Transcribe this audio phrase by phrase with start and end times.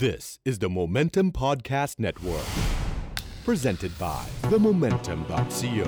[0.00, 2.48] This is the Momentum Podcast Network,
[3.44, 5.86] presented by themomentum.co.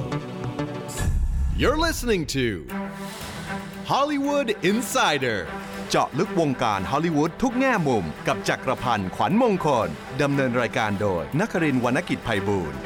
[1.56, 2.66] You're listening to
[3.86, 5.38] Hollywood Insider
[5.90, 9.88] เจาะลึกวงการฮอลลีวูดทุกแง่มุม กับจักรพันธ์ขวัญมงคล
[10.22, 12.78] ดำเนินรายการโดยนักรินวรรณกิจไพบูลย์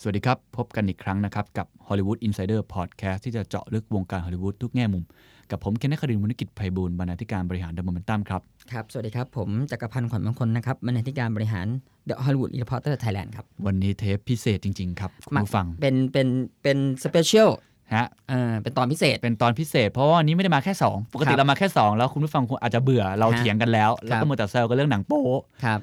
[0.00, 5.04] สวัสดีครับ พบกันอีกครั้งนะครับ กับ Hollywood Insider Podcast ที่จะเจาะลึกวงการฮอลลีวูดทุกแง่มุม
[5.52, 8.40] กับผมเคนนักครินทร์วรรณกิจไพบูลย์บรรณาธิการบริหาร The Momentum ครับ
[8.72, 11.66] ครับ สวัสดีครับ ผมจักรพันธ์ขวัญมงคลนะครับบรรณาธิการบริหาร
[12.08, 16.28] The Hollywood Reporter Thailand ครับ วันนี้เทปพิเศษจริง ๆ ครับคุณผู้ฟัง เป็นเป็น
[16.62, 17.50] เป็น special
[17.94, 25.22] ฮะเอ่อเป็นตอนพิเศษ เป็นตอนพิเศษ เพราะว่าวันนี้ไม่ได้มาแค่ 2 ปกติครับเรามาแค่ 2 แล้วคุณผู้ฟังคงอาจจะเบื่อเราฮะเถียงกันแล้ว แล้วก็ครับมัวแต่แซวกันเรื่องหนังโป๊
[25.64, 25.78] ครับ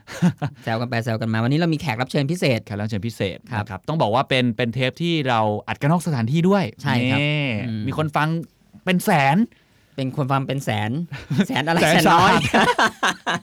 [0.63, 8.27] แซวกันไปแซวกันมา วันนี้เรามีแขกรับเชิญพิเศษ แขกรับเชิญพิเศษครับนะครับต้องบอกว่าเป็นเป็นเทปที่เราอัดกันนอกสถานที่ด้วย ใช่ครับนี่อืมมีคนฟัง
[8.85, 9.37] เป็นแสน
[9.99, 10.91] เป็นคนฟังเป็นแสน
[11.47, 12.63] แสนอะไรแสนแสนน้อยสา
[13.27, 13.35] หั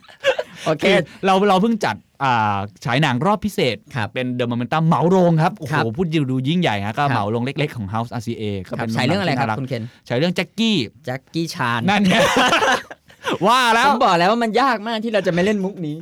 [0.65, 12.15] โอเคคือเราเราเพิ่งจัดอ่าฉายหนังรอบพิเศษครับเป็นเดอะ m ม m ม n นตัมเหมาโรงครับ โอ้คโหรับพูดดูดูยิ่งใหญ่ฮะก็ครับเหมาโรงเล็ก ๆ ของ House RCA ก็ครัเป็บนฉายเรื่องอะไรครับหนัที่คุณเคนฉายเรื่องแจ็คกี้แจ็คกี้ชานนั่นไง
[13.47, 15.95] ว่าแล้ผวมบอกแล้วว่ามันยากมากที่เราจะไม่เล่นมุกนี้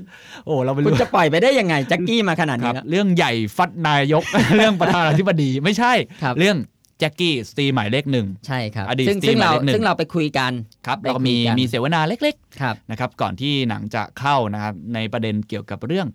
[0.45, 4.23] โอ้เราไปคุณรู้จะปล่อยไปได้ยังไงแจ็คกี้มาขนาดครันี้บแล้วเรื่องใหญ่ฟัดนายก
[4.57, 6.57] เรื่องประธานาธิบดีไม่ใช่ครับเรื่อง
[6.99, 10.51] แจ็คกี้สตีหมายเลขหนึ่งใช่ครับอดีตซึ่งสตรีซึ่งหมายเราเลขหนึ่งซึ่งเราไปคุยกัน
[10.87, 16.07] ครับได้แล้วก็มีคุยกันมีเสวนาเล็กครับๆนะครับก่อนที่หนังจะเข้านะครับในประเด็นเกี่ยวกับเรื่อง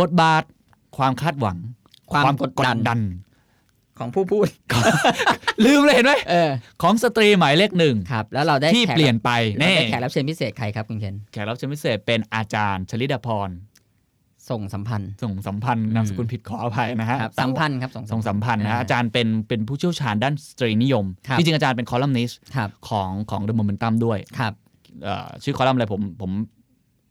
[0.00, 0.42] บทบาท
[0.96, 1.56] ความคาดหวัง
[2.12, 3.00] ความกดดันดัน
[3.98, 4.48] ของผู้พูด
[5.64, 6.50] ลืมเลยเห็นไหมเออ
[6.82, 13.50] ของสตรีหมายเลขหนึ่งครับ แล้วเราได้ที่แขกเปลี่ยนไปเราแน่ได้แขกรับเชิญพิเศษใครครับคุณเคนแขกรับเชิญพิเศษเป็นอาจารย์ชลิดาพร
[14.50, 24.52] ส่งสัมพันธ์ ส่งสัมพันธ์นามสกุลผิดขออภัยนะฮะครับสัมพันธ์ครับส่งส่งสัมพันธ์นะฮะอ่าอาจารย์เป็นเป็นผู้เชี่ยวชาญด้านสตรีนิยมครับจริงๆอาจารย์เป็นคอลัมนิสต์ครับของของ The Momentum ด้วยครับ
[25.04, 26.32] เอ่อชื่อคอลัมน์อะไรผมผม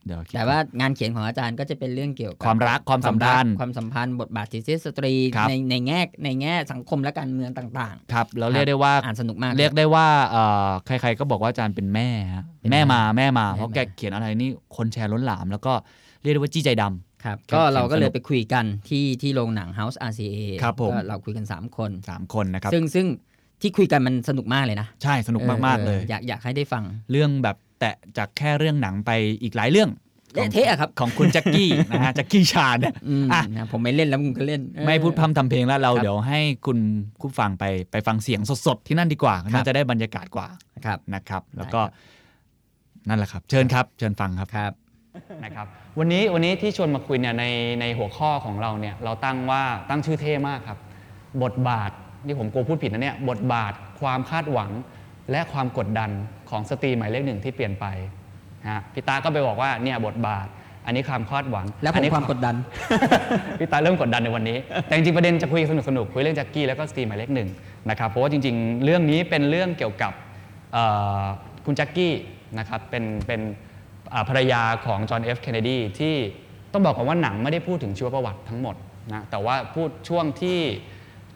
[0.06, 15.74] เดี๋ยวคิดแต่ว่างานเขียนของอาจารย์ก็จะเป็นเรื่องเกี่ยวกับความรักความสัมพันธ์ความสัมพันธ์บทบาทสิทธิสตรีครับในในแง่ในแง่สังคมและการเมืองต่างครับแล้วเรียกได้ว่าๆอ่านสนุกมาก เรียกได้ว่าเอ่อใครๆก็บอกว่าอาจารย์เป็นแม่ฮะเป็นแม่มาแม่แม่มาแม่เพราะมาแกเขียนอะไรนี่คนแชร์ล้นหลาม แล้วก็
[16.22, 23.07] เรียกได้ว่าจี้ใจดำ ครับครับก็เราก็เลสยนุกไปคุยกันที่ที่โรงหนัง House RCA ครับผมก็เราคุยกัน 3 คนสามคนนะครับซึ่งซึ่ง
[23.61, 29.12] ที่คุยกันมันสนุกมากเลยนะ ใช่สนุกมาก ๆ เลยอออยากอยากให้ได้ฟังเรื่องแบบแตะจากแค่เรื่องหนังไป
[29.44, 29.89] อีกหลายเรื่อง
[30.33, 36.79] เละเทะอะครับของคุณแจ็คกี้นะฮะแจ็คกี้ชาญเนี่ยอืมอะนะผมไม่เล่นแล้วมึงก็เล่นเออไม่พูดพร่ำทำเพลงแล้วเราครับเดี๋ยวให้คุณ
[37.22, 40.47] ผู้ฟังไปไปฟังเสียงสดๆ ที่นั่นดีกว่าครับน่าจะได้บรรยากาศกว่า
[40.85, 41.95] ครับนะครับ แล้วก็ได้ครั
[43.06, 44.73] บนั่นแหละครับ เชิญครับ เชิญฟังครับครับ
[45.44, 45.68] นะครับ
[46.00, 47.46] วันนี้วันนี้ที่ชวนมาคุยเนี่ยใน
[47.81, 50.79] ในหัวข้อของเราเนี่ยเราตั้งว่าตั้งชื่อเท่มากครับ
[51.44, 51.91] บทบาท
[52.28, 54.72] ที่ผมกลัวพูดผิดนะเนี่ยบทบาทความคาดหวัง
[55.31, 56.09] และความกดดัน
[56.50, 57.85] ของสตรีหมายเลขหนึ่งที่เปลี่ยนไป
[58.62, 60.47] นะฮะพี่ตาก็ไปบอกว่าเนี่ยบทบาท
[60.85, 62.56] อันนี้ความคาดหวังแล้วผอัมนี้ความกดดัน
[63.59, 67.50] พี่ตาเริ่มกดดันในวันนี้ แต่จริงๆประเด็นจะคุยสนุกสนุกๆคุยเรื่องแจ็คกี้แล้วก็สตรีหมายเลขหนึ่ง
[67.90, 70.12] นะครับเพราะว่าจริง ๆ เรื่องนี้เป็นเรื่องเกี่ยวกับ
[70.74, 70.84] เอ่
[71.22, 71.24] อ
[71.66, 72.13] คุณแจ็คกี้
[72.59, 73.72] นะครับเป็นเป็นอ่า
[74.29, 76.16] ภรรยาของจอห์นเอฟเคนเนดีที่
[76.74, 78.75] ต้องบอกก่อนว่าหนังไม่ได้พูดถึงชีวประวัติทั้งหมด
[79.13, 80.59] นะแต่ว่าพูดช่วงที่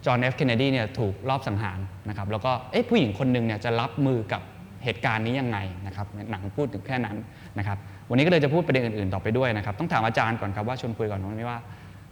[0.05, 1.79] จอห์นเอฟเคนเนดีเนี่ยถูกลอบสังหาร
[2.09, 4.41] นะครับแล้วก็เอ๊ะผู้หญิงคนหนึ่งเนี่ยจะรับมือกับ
[4.83, 5.57] เหตุการณ์นี้ยังไง
[5.87, 7.17] นะครับหนังพูดถึงแค่นั้น
[7.57, 7.77] นะครับ
[8.09, 11.59] วันนี้ก็เลยจะพูดประเด็นอื่นๆต่อไปด้วยนะครับต้องถามอาจารย์ก่อนครับว่าชวนคุยก่อนว่าว่า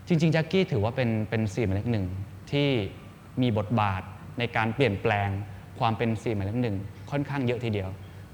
[0.07, 2.05] จริงๆแจ็คกี้ถือว่าเป็นเป็นสี่หมายเลขหนึ่ง
[2.51, 2.69] ที่
[3.41, 4.01] มีบทบาท
[4.39, 5.29] ในการเปลี่ยนแปลง
[5.79, 6.77] ความเป็นสี่หมายเลขหนึ่ง
[7.11, 7.89] ค่อนข้างเยอะทีเดียว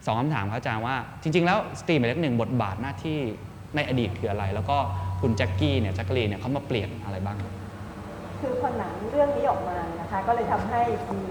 [0.05, 3.19] สองคำถามครับอาจารย์ว่าจริง ๆ แล้วสตรีหมายเลขหนึ่งบทบาทหน้าที่
[3.75, 4.77] ในอดีตคืออะไร แล้วก็
[5.21, 7.37] คุณแจ็คกี้เนี่ยแจ็คกะลีเนี่ยเขามาเปลี่ยนอะไรบ้าง
[8.39, 10.81] คือพอหนังเรื่องนี้ออกมานะคะก็เลยทำให้
[11.11, 11.23] มี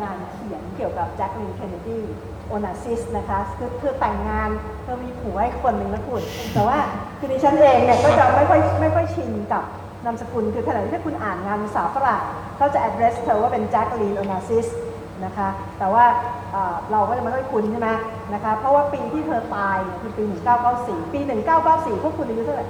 [0.00, 2.00] งานเขียนเกี่ยวกับแจ็คลินเคนเนดี
[2.48, 4.50] โอนาซิสนะคะคือเธอแต่งงาน
[4.82, 6.22] เธอมีผัวให้คนหนึ่งนะคุณ
[6.54, 6.78] แต่ว่า
[7.18, 9.64] คือดิฉันเองเนี่ยก็จะไม่ค่อยไม่ค่อยชินกับ
[10.04, 12.22] นามสกุลคือขณะที่ถ้าคุณอ่านงานภาษาฝรั่ง
[12.56, 14.66] เขาจะ address เธอว่าเป็นแจ็คลินโอนาซิส
[15.24, 15.48] นะคะ
[15.78, 16.04] แต่ว่า
[16.52, 17.88] เอ่อเราก็จะไม่ค่อยคุ้นใช่ไหม
[18.34, 20.24] นะคะ เพราะว่าปีที่เธอตายเนี่ยคือปี
[20.68, 21.20] 1994 ปี
[21.62, 22.66] 1994 พวกคุณอายุเท่าไหร่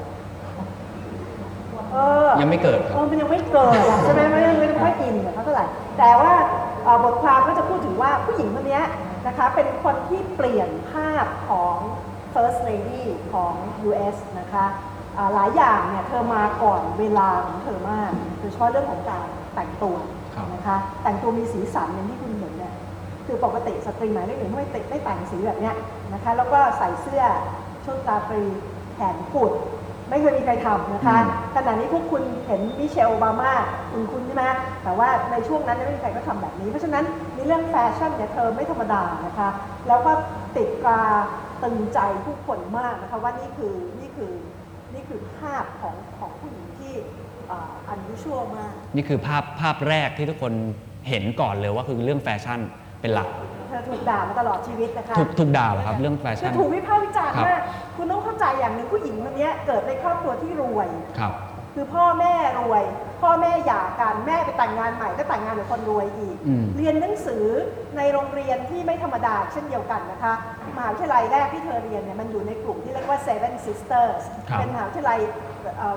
[1.92, 1.96] เอ
[2.26, 5.66] อยังไม่เกิดครับเออมันยังไม่เกิดอะใช่ไหมไม่ได้ไม่ได้ค่อยอินกับเขาเท่าไหร่
[5.98, 6.32] แต่ว่า
[6.84, 8.84] เอ่อบทความก็จะพูดถึงว่าผู้หญิงคนเนี้ย
[9.26, 11.76] นะคะเป็นคนที่เปลี่ยนภาพของ
[12.34, 13.52] first lady ของ
[13.88, 14.66] US นะคะ
[15.16, 20.17] อ่าหลายอย่างเนี่ยเธอมาก่อนเวลาของเธอมากโดยเฉพาะเรื่องของการแต่งตัวครับ
[20.54, 22.74] นะคะแต่งตัวมีสีสันอย่างที่คุณเห็นเนี่ย
[23.26, 25.74] คือปกติสตรีหมายเลขหนึ่งไม่ติดไม่แต่งสีแบบเนี้ย
[26.12, 27.22] นะคะแล้วก็ใส่เสื้อ
[27.84, 28.42] ชุดราตรี
[28.94, 29.52] แขนกุด
[30.10, 31.18] ไม่เคยมีใครทำนะคะ
[31.56, 33.52] ขณะนี้พวกคุณเห็นมิเชลโอบามา
[33.90, 34.44] คุณคุณใช่ไหม
[34.84, 39.48] แต่ว่าในช่วงนั้นเนี่ยไม่มีใครก็ทำแบบนี้ เพราะฉะนั้นในเรื่องแฟชั่นเนี่ยเธอไม่ธรรมดานะคะ
[39.88, 40.12] แล้วก็
[40.56, 41.02] ติดตา
[41.62, 44.32] ตรึงใจผู้คนมากนะคะว่านี่คือนี่คือ
[44.94, 46.27] นี่คือภาพของของผู้หญิงที่
[47.88, 50.52] unusual มาก นี่คือภาพภาพแรกที่ทุกคน
[51.08, 52.60] เห็นก่อนเลยว่าคือเรื่องแฟชั่น
[53.00, 53.28] เป็นหลัก
[53.68, 57.62] เธอถูกด่ามาตลอดชีวิตนะคะถูกถูกด่าเหรอครับเรื่องแฟชั่น คือถูกวิพากษ์วิจารณ์ครับ มาก
[57.96, 60.88] คุณต้องเข้าใจอย่างหนึ่งผู้หญิงคนนี้เกิดในครอบครัวที่รวย
[61.20, 61.34] ครับ
[61.74, 62.82] คือพ่อแม่รวย
[63.22, 67.44] พ่อแม่หย่ากันแม่ไปแต่งงานใหม่ก็แต่งงานกับคนรวยอีก อืม เรียนหนังสือ
[67.96, 70.34] ในโรงเรียนที่ไม่ธรรมดาเช่นเดียวกันนะคะ
[70.76, 75.47] มหาวิทยาลัยแรกที่เธอเรียนเนี่ยมันอยู่ในกลุ่มที่เรียกว่า Seven Sisters ครับ เป็นมหาวิทยาลัยเอ่อ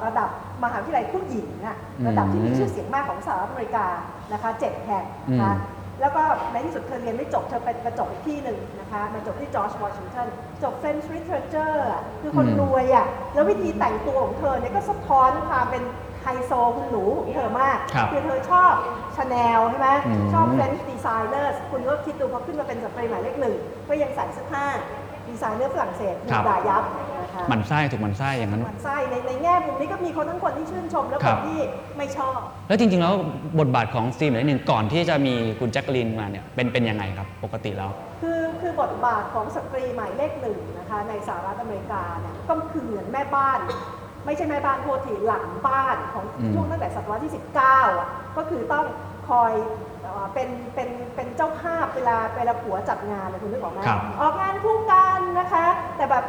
[0.06, 0.29] ระดับ
[0.63, 3.88] มหาวิทยาลัยผู้หญิงอะอืมระดับที่มีชื่อเสียงมากของสหรัฐอเมริกา
[4.33, 10.27] นะคะเจ็ดแห่งนะคะอืมแล้วก็ในที่สุดเธอเรียนไม่จบเธอไปมาจบอีกที่หนึ่งนะคะมาจบที่จอร์จวอชิงตัน
[10.63, 15.83] จบ French Literature อะคือคนอืมรวยอะแล้ววิธีแต่งตัวของเธอเนี่ยก็สะท้อนความเป็น
[16.21, 18.73] ไฮโซคุณหนูของเธอมากครับอเธอชอบ
[19.15, 23.56] ชาแนลใช่ไหมอืมชอบ French designers คุณก็คิดดูพอขึ้นมาเป็นสตรีหมายเลขหนึ่ง
[23.89, 24.65] ก็ยังใส่เสื้อผ้า
[25.27, 26.83] ดีไซเนอร์ฝรั่งเศสถูครับด่ายับ
[27.31, 31.60] นะคะหมันไส้ถูกหมั่นไส้อย่างนั้น หมันไส้ในในแง่มุมนี้ก็มีคนทั้งคนที่ชื่นชมและคนครับ ที่
[31.98, 33.13] ไม่ชอบ แล้วจริงๆแล้ว
[33.60, 37.92] บทบาทของสตีมหนึ่งหนึ่งก่อนที่จะมีคุณแจ็คกะลินมาเนี่ยเป็นเป็นยังไงครับปกติแล้ว
[38.22, 43.60] คือคือบทบาทของสตรีหมายเลขหนึ่งนะคะในสหรัฐอเมริกาเนี่ยก็คือเหมือนแม่บ้าน
[44.25, 47.33] ไม่ใช่แม่บ้านโทษทีหลังบ้านของอืมช่วงตั้งแต่ศตวรรษที่
[47.63, 48.86] 19อะก็คือต้อง
[49.30, 49.54] คอย
[50.11, 55.65] เอ่อเป็นเป็นเป็นเจ้าภาพเวลาเวลาผัวจัดงานเลยคุณนึกออกไหมครับ ออกงานคู่กันนะคะ
[55.95, 56.23] แต่แบบ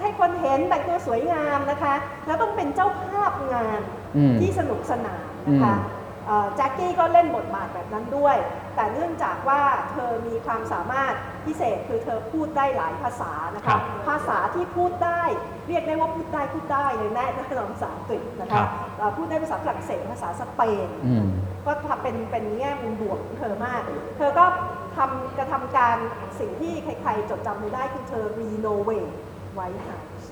[0.00, 1.94] ให้คนเห็นแต่งตัวสวยงามนะคะ
[2.26, 3.80] แล้วต้องเป็นเจ้าภาพงาน
[4.16, 8.36] อืม ที่สนุกสนานนะคะอืมเอ่อแจ็คกี้ก็เล่นบทบาทแบบนั้นด้วย
[8.78, 11.14] แต่เนื่องจากว่าเธอมีความสามารถ
[11.46, 15.22] พิเศษคือเธอพูดได้หลายภาษานะครัคะบภาษาที่พูดได้
[15.68, 17.26] เรียกได้ว่าพูดได้พูดได้เลยแน่
[17.58, 21.26] นอนภาษาอังกฤษนะครัคะบ เอ่อพูดได้ภาษาฝรั่งเศสภาษาสเปน อืม
[21.66, 23.82] ก็ทำเป็นเป็นแง่มุมบวกของเธอมาก
[24.16, 24.44] เธอก็
[24.96, 25.96] ทำกระทำการ
[26.40, 29.10] สิ่งที่ใครๆจดจำเธอได้คือเธอรีโนเวท
[29.54, 30.30] ไวท์เฮาส์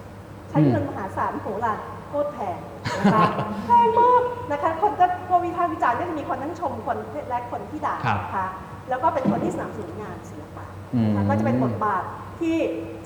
[0.50, 2.58] ใช้เงินมหาศาลโหฬารโค ตรแพง
[2.98, 3.22] นะคะ
[3.66, 4.22] แพงมาก
[4.52, 6.96] นะคะคนก็พอวิพากษ์วิจารณ์ก็จะมีคนทั้งชมคน
[7.28, 8.46] และคนที่ด่าครับนะคะ
[8.88, 10.64] แล้วก็เป็นคนที่สนับสนุนงานศิลปะ
[10.94, 12.02] อืมนะคะก็จะเป็นบทบาท
[12.40, 12.56] ที่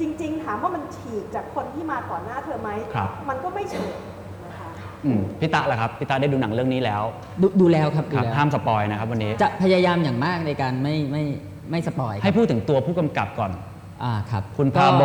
[0.00, 3.94] จริง ๆ ถามว่ามันฉีกจากคนที่มาก่อนหน้าเธอไหมครับมันก็ไม่เฉีก
[4.44, 4.68] นะคะ
[5.04, 7.02] อืมพี่ตะล่ะครับพี่ตะได้ดูหนังเรื่องนี้แล้ว
[7.42, 11.24] ดูดูแล้วครับคดูรับแล้วห้ามสปอยนะครับวันนี้จะพยายามอย่างมากในการไม่ไม่
[11.70, 13.50] ไม่สปอยให้พูดถึงตัวผู้กำกับก่อน
[14.04, 15.04] อ่าครับคุณก็พาโบ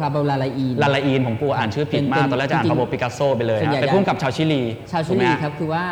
[0.00, 5.84] พาโบลาลาอีนลาลาอีนผมกลัวอ่านชื่อผิดมากเป็นตอนแรกจะอ่านจริงๆพาโบปิกัสโซไปเลยส่วนใหญ่ฮะเป็นผู้กำกับชาวชิลี ชาวชิลีถูกไหมฮะครับคือว่า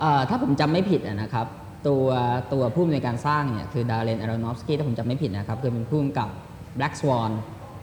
[0.00, 1.46] เอ่อถ้าผมจำไม่ผิดอะนะครับ
[1.86, 2.06] ตัว
[2.52, 6.28] ตัวผู้อำนวยการสร้างเนี่ยคือดาร์เรนอารอนอฟสกี้ถ้าผมจำไม่ผิดนะครับคือเป็นผู้กำกับ
[6.78, 7.30] Black Swan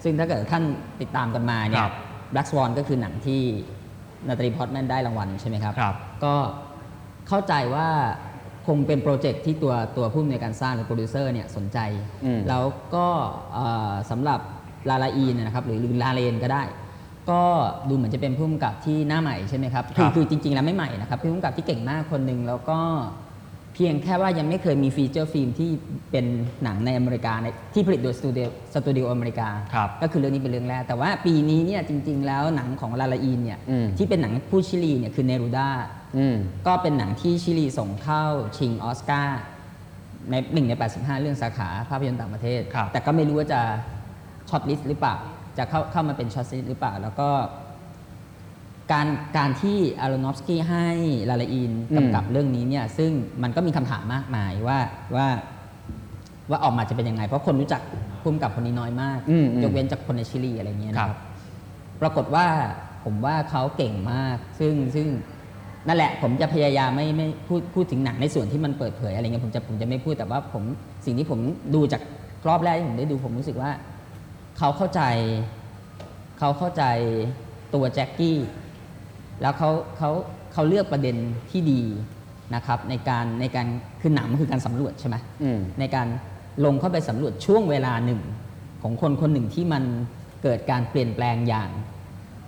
[0.03, 0.63] ซึ่งถ้าเกิดท่าน
[1.01, 1.93] ติดตามกันมาเนี่ครับ
[2.33, 3.41] Black Swan ก็คือหนังที่
[4.27, 6.35] นาตาลีพอตแมนได้รางวัลใช่ไหมครับครับก็
[7.27, 7.87] เข้าใจว่า
[8.67, 11.77] คงเป็นโปรเจกต์ที่ตัวตัวผู้อำนวยการสร้างหรือโปรดิวเซอร์เนี่ยสนใจ
[12.25, 12.63] อืม แล้ว
[12.95, 13.07] ก็
[13.53, 14.39] เอ่อสำหรับ
[14.89, 16.63] ลาลาอีนนะครับหรือหรือลาเลนก็ได้
[17.29, 17.41] ก็
[17.89, 22.79] ดูเหมือนจะเป็นผู้กำกับที่หน้าใหม่ใช่ไหมครับครับคือจริง ๆ แล้วไม่ใหม่นะครับเป็นผู้กำกับที่เก่งมากคนหนึ่งแล้วก็
[23.73, 25.69] เพียงแค่ว่ายังไม่เคยมี feature film ที่
[26.11, 26.25] เป็น
[26.63, 36.02] หนังในอเมริกาในที่ผลิตโดยสตูดิโอสตูดิโออเมริกา ครับ ก็คือเรื่องนี้เป็นเรื่องแรก แต่ว่าปีนี้เนี่ยจริง ๆ แล้วหนังของลาลาอีนเนี่ยอืม ที่เป็นหนังผู้ชิลีเนี่ยคือเนรูดาอืม
[36.67, 38.25] ก็เป็นหนังที่ชิลีส่งเข้า
[38.57, 39.39] ชิงออสการ์
[40.29, 43.61] ในหนึ่งใน 85 เรื่องสาขาภาพยนตร์ต่างประเทศครับแต่ก็ไม่รู้ว่าจะ
[44.49, 45.15] shortlist หรือเปล่า
[45.57, 47.29] จะเข้าเข้ามาเป็น shortlist หรือเปล่า แล้วก็
[48.91, 50.87] การการที่อารอนอฟสกี้ให้
[51.29, 53.11] ลาร์ราอินอืมกำกับเรื่องนี้เนี่ยซึ่ง
[53.43, 54.79] มันก็มีคำถามมากมายว่า
[55.15, 55.27] ว่า
[56.49, 57.81] ว่าออกมาจะเป็นยังไง เพราะคนรู้จัก
[58.23, 61.19] ผู้กำกับคนนี้น้อยมากอืมอืมยกเว้นจากคนในชิลีอะไรเงี้ยคนะรับครับ
[62.01, 62.47] ปรากฏว่า
[63.03, 65.07] ผมว่าเขาเก่งมาก ซึ่งซึ่ง
[65.87, 70.63] นั่นแหละผมจะพยายามไม่ไม่พูดพูดถึงหนังในส่วนที่มันเปิดเผยอะไรเงี้ยผมจะผมจะไม่พูดแต่ว่าผม
[71.05, 71.39] สิ่งที่ผม
[71.75, 72.01] ดูจาก
[72.47, 73.71] รอบแรกที่ผมได้ดูผมรู้สึกว่า
[74.57, 75.01] เขาเข้าใจ
[76.39, 76.83] เขาเข้าใจ
[77.73, 78.39] ตัวแจ็คกี้
[79.41, 80.11] แล้วเขาเขา
[80.53, 81.15] เขาเลือกประเด็น
[81.51, 81.81] ที่ดี
[82.55, 83.67] นะครับ ในการในการ
[84.01, 86.07] คือหนังมันคือการสำรวจใช่ไหมอืมในการ
[86.65, 88.21] ลงเข้าไปสำรวจช่วงเวลาหนึ่ง
[88.81, 89.83] ของคนคนหนึ่งที่มัน
[90.43, 91.69] เกิดการเปลี่ยนแปลงอย่าง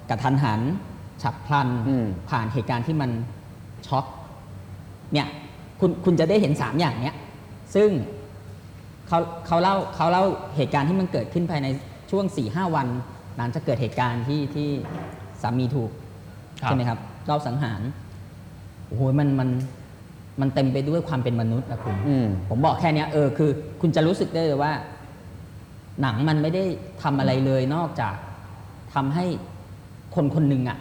[0.09, 0.61] กระทันหัน
[1.23, 3.11] ฉับพลัน อืม ผ่านเหตุการณ์ที่มัน
[3.87, 4.05] ช็อก
[5.13, 5.27] เนี่ย
[5.79, 7.15] คุณคุณจะได้เห็นสามอย่างเนี้ย
[7.75, 7.89] ซึ่ง
[9.07, 10.23] เขาเขาเล่าเขาเล่า
[10.55, 11.67] เหตุการณ์ที่มันเกิดขึ้นภายใน
[12.11, 12.87] ช่วง4ี่ห้าวัน
[13.37, 14.69] หลังจากเกิดเหตุการณ์ที่ที่
[15.41, 15.91] สามีถูก
[16.61, 17.81] ครับ ใช่ไหมครับรอบสังหาร
[18.87, 19.49] โอ้โหมันมัน
[20.41, 23.49] มันเต็มไปด้วยความเป็นมนุษย์นะคุณ อืม ผมบอกแค่เนี้ยเออคือ
[23.81, 24.73] คุณจะรู้สึกได้เลยว่า
[26.01, 26.63] หนังมันไม่ได้
[27.03, 28.15] ทำอะไรเลยนอกจาก
[28.93, 29.25] ทำให้
[30.15, 30.77] คนคนหนึ่งอะ่ะ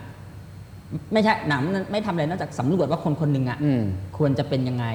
[1.13, 3.83] ไม่ใช่หนังมันไม่ทำอะไรนอกจากสำรวจว่าคนคนหนึ่งอะ่ะอืม
[4.19, 4.87] ควรจะเป็นยังไง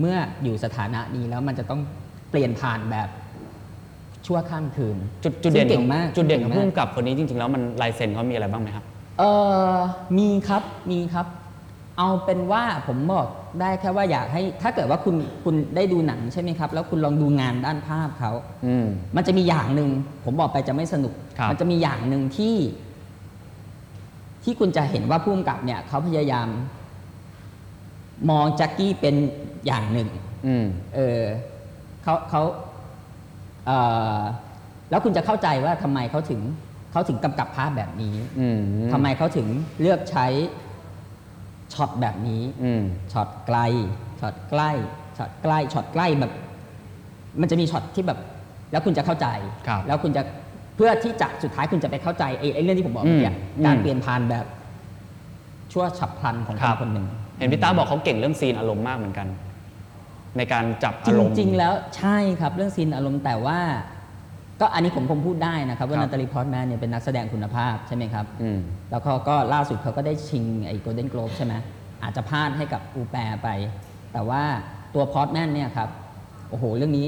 [0.00, 1.80] เมื่ออยู่สถานะนี้แล้วมันจะต้อง
[2.30, 3.08] เปลี่ยนผ่านแบบ
[4.26, 8.84] ชั่วข้ามคืนจุดจุดเด่นซึ่งเก่ของงมากจุดเด่นของก่ผู้มากกำกับคนนี้จริง ๆ แล้วมันลายเซ็นเขามีอะไรบ้างไหมครับ
[9.18, 9.22] เอ
[9.72, 9.74] อ
[10.18, 11.26] มีครับมีครับ
[11.98, 13.26] เอาเป็นว่าผมบอก
[13.60, 18.32] ได้แค่ว่าอยากให้ ถ้าเกิดว่าคุณคุณได้ดูหนังใช่ไหมครับ แล้วคุณลองดูงานด้านภาพเขา
[18.66, 18.86] อืม
[19.16, 19.90] มันจะมีอย่างหนึ่ง
[20.24, 22.54] ผมบอกไปจะไม่สนุก ครับ มัจะมีอย่างหนึ่งที่
[24.44, 26.48] ที่คุณจะเห็นว่าผู้กำกับเนี่ยเขาพยายาม
[28.30, 29.14] มองแจ็คกี้เป็น
[29.66, 30.08] อย่างหนึ่ง
[30.46, 31.22] อืมเออ
[32.02, 32.42] เขาเขา
[33.66, 33.78] เอ่
[34.16, 34.18] อ
[34.90, 36.40] แล้วคุณจะเข้าใจว่าทำไมเขาถึง
[36.92, 38.60] เขาถึงกำกับภาพแบบนี้อืม
[38.92, 39.46] ทำไมเขาถึง
[39.80, 40.26] เลือกใช้
[41.74, 42.82] ช็อตแบบนี้อืม
[43.12, 43.58] ช็อตไกล
[44.20, 44.70] ช็อตใกล้
[45.18, 46.32] ช็อตใกล้ช็อตใกล้แบบ
[47.40, 48.18] มันจะมีช็อตที่แบบ
[48.72, 49.26] แล้วคุณจะเข้าใจ
[49.66, 54.46] ครับแล้วคุณจะเพื่อที่จะสุดท้ายคุณจะไปเข้าใจไอ้ไอ้เรื่องที่ผมบอกเมื่อกี้อืมการอืมเปลี่ยนผ่านแบบ
[55.72, 57.06] ชั่วฉับพลันของคครันบคนหนึ่ง
[57.38, 59.28] เห็นพี่ตาบอกเขาเก่งเรื่องซีนอารมณ์มากเหมือนกัน
[60.36, 63.58] ในการจับจอารมณ์ริงๆแล้วใช่ครับเรื่องซีนอารมณ์แต่ว่า
[64.60, 68.58] ก็อันนี้ผมคงพูดได้นะครับ ว่าครับนาตาลีพอร์ตแมนเนี่ยเป็นนักแสดงคุณภาพใช่ไหมครับอืม
[68.90, 71.54] แล้วเขาก็ล่าสุดเขาก็ได้ชิงไอ้โกลเด้นโกลบใช่ไหม
[72.02, 73.48] อาจจะพลาดให้กับอูแปรไป
[74.12, 74.42] แต่ว่า
[74.94, 75.88] ตัวพอร์ตแมนเนี่ยครับ
[76.50, 77.06] โอ้โหเรื่องนี้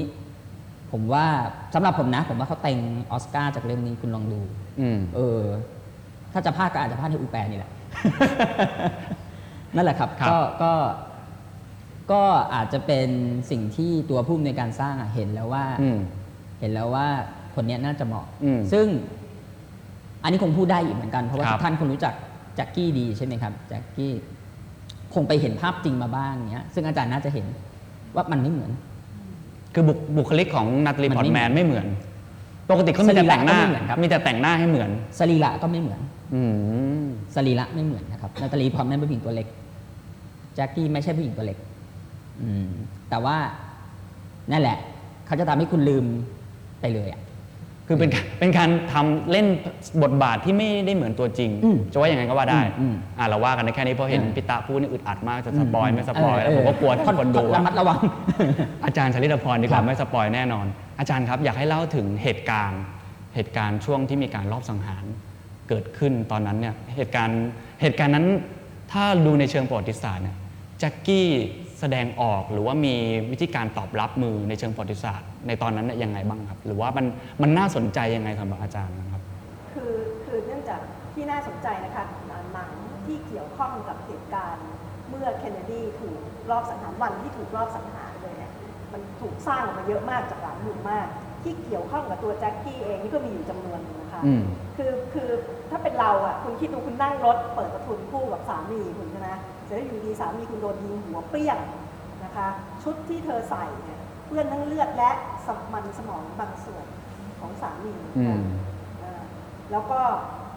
[0.93, 1.25] ผมว่า
[1.73, 2.79] สำหรับผมนะ ผมว่าเขาเต็ง
[3.11, 4.41] ออสการ์จากเรื่องนี้คุณลองดู
[4.81, 5.41] อืมเออ
[6.33, 7.71] ถ้าจะพลาดก็อาจจะพลาดให้อูแปรนี่แหละ
[9.75, 10.73] นั่นแหละครับครับก็ก็
[12.11, 12.23] ก็
[12.53, 13.09] อาจจะเป็น
[13.51, 15.99] สิ่งที่ตัวผู้ในวยการสร้างอะเห็นแล้วว่าอืม
[16.59, 17.07] เห็นแล้วว่า
[17.55, 18.87] คนเนี้ยน่าจะเหมาะอืมซึ่ง
[20.23, 22.13] อันนี้คงพูดได้อีกเหมือนกัน เพราะว่าครับทุกท่านคงรู้จัก
[22.55, 24.13] แจ็คกี้ดีใช่ไหมครับแจ็คกี้
[25.13, 27.45] คงไปเห็นภาพจริงมาบ้างเนี้ย ซึ่งอาจารย์น่าจะเห็น
[28.15, 28.71] ว่ามันไม่เหมือน
[29.73, 31.85] คือบุคบุคลิกของนาตาลีมันพอไม่ร์ตแมนไม่เหมือน
[32.69, 34.89] ปกติเขามีแต่แต่งหน้า สรีระก็ไม่เหมือนครับ มีแต่แต่งหน้าให้เหมือน
[35.19, 35.99] สรีระก็ไม่เหมือน
[36.33, 36.41] อื
[37.03, 39.47] ม สรีระไม่เหมือนนะครับนาตาลีพอร์ตแมนเป็นผู้หญิงตัวเล็ก
[40.55, 41.57] แจ็คกี้ไม่ใช่ผู้หญิงตัวเล็ก
[42.41, 42.67] อืม
[43.09, 43.37] แต่ว่า
[44.51, 44.77] นั่นแหละ
[45.25, 46.05] เขาจะทำให้คุณลืม
[46.81, 47.21] ไปเลยอะ
[47.93, 49.47] คือเป็นการเป็นการทำเล่น
[50.03, 58.01] บทบาทที่ไม่ได้เหมือนตัวจริง อืมจะว่าอย่างไงก็ว่าได้อืมอืมอ่าเราว่ากันได้แค่นี้เพราะเห็นอืมพี่ตาพูดนี่อึดอัดมากจะ spoil ไม่ spoil แล้วผมก็กลัวท่านคนดู ระมัดระวัง
[58.85, 60.65] อาจารย์ชลิตพรดีกครัว่าบ ไม่ spoil แน่นอน
[60.99, 62.81] อาจารย์ครับอยากให้เล่าถึงเหตุการณ์
[63.35, 65.03] เหตุการณ์ช่วงที่มีการลอบสังหาร
[65.69, 67.41] เกิดขึ้นตอนนั้นเนี่ยเหตุการณ์
[67.81, 68.25] เหตุการณ์นั้น
[68.91, 70.37] ถ้าดูในเชิงประวัติศาสตร์เนี่ย
[70.79, 71.27] แจ็คกี้
[71.83, 72.95] แสดงออกหรือว่ามี
[73.31, 77.05] วิธีการตอบรับมือในเชิงประวัติศาสตร์ ในตอนนั้นเนี่ยยังไงบ้างครับ หรือว่ามัน
[77.41, 79.21] มันน่าสนใจยังไงสำหรับอาจารย์นะครับ
[79.73, 79.93] คือ
[80.25, 80.79] คือเนื่องจาก
[81.13, 82.05] ที่น่าสนใจนะคะ
[82.53, 82.71] หนัง
[83.05, 84.65] ที่เกี่ยวข้องกับเหตุการณ์
[85.09, 86.19] เมื่อเคนเนดีถูก
[86.51, 88.51] รอบสังหารวันที่ถูกรอบสังหารเลยเนี่ย
[88.93, 91.07] มันถูกสร้างออกมาเยอะมากจากหลายมุมมาก
[91.43, 94.43] ที่เกี่ยวข้องกับตัวแจ็คกี้เองนี่ก็มีอยู่จำนวนหนึงนะคะอืม
[94.77, 95.29] คือคือ
[95.69, 99.29] ถ้าเป็นเราอะคุณคิดดูคุณนั่งรถเปิดประทุนคู่กับสามีคุณใช่ไหม
[99.62, 101.57] เสร็จ แล้วอยู่ดีสามีคุณโดนยิงหัวเปรี้ยง
[102.23, 102.47] นะคะ
[102.83, 105.11] ชุดที่เธอใส่เนี่ยเปื้อนทั้งเลือดและ
[105.45, 106.85] สมันสมองบางส่วน
[107.39, 108.39] ของสามีอืม
[109.03, 109.21] อ่า
[109.71, 109.99] แล้วก็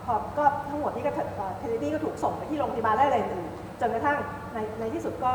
[0.04, 4.18] พอก็ทั้งหมดนี่ก็เคนเนดีก็ถูกส่งไปที่โรงพยาบาลและอะไรอื่นๆจนกระทั่ง
[4.54, 5.34] ในในที่สุดก็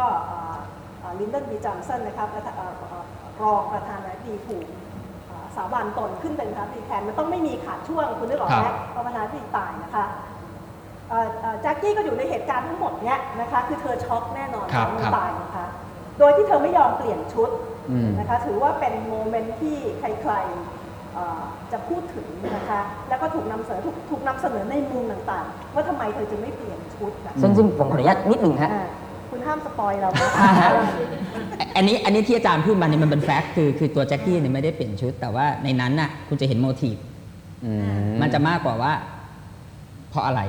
[1.19, 3.03] ลินดอนบีจอห์นสันนะครับประธานเอ่อเอ่อ
[3.41, 4.65] รองประธานาธิบดีถูก
[5.27, 10.30] เอ่อสาบานตนขึ้นเป็นประธานาธิบดีแทนมันต้องไม่มีขาดช่วงคุณนึกออกไหมครับเพราะประธานาธิบดีตายนะคะเอ่อเอ่อ
[11.61, 15.65] แจ็คกี้ก็อยู่ในเหตุการณ์ทั้งหมดเนี้ยนะคะคือเธอช็อกแน่นอนครับตอนครับ ตายนะคะ
[16.19, 17.49] โดยที่เธอไม่ยอมเปลี่ยนชุด
[17.91, 21.41] อืม นะคะถือว่าเป็นโมเมนต์ที่ใครๆเอ่อ
[21.71, 28.87] จะพูดถึงนะคะแล้วก็ถูกนำเสนอถูกถูกนำเสนอในมุมต่างๆ ว่าทำไมเธอจึงไม่เปลี่ยนชุดนะซึ่งซึ่งผมขออนุญาตนิดหนึ่งฮะ อ่า
[29.29, 30.71] คุณห้าม spoil เรานะ อ่าฮะ
[31.75, 36.97] อันนี้อันนี้ที่อาจารย์พูดมาเนี่ยมันเป็น fact คือคือตัวแจ็คกี้เนี่ยไม่ได้เปลี่ยนชุด แต่ว่าในนั้นน่ะคุณจะเห็น motif
[37.65, 37.71] อื
[38.07, 38.93] มมันจะมากกว่าว่า
[40.09, 40.41] เพราะอะไร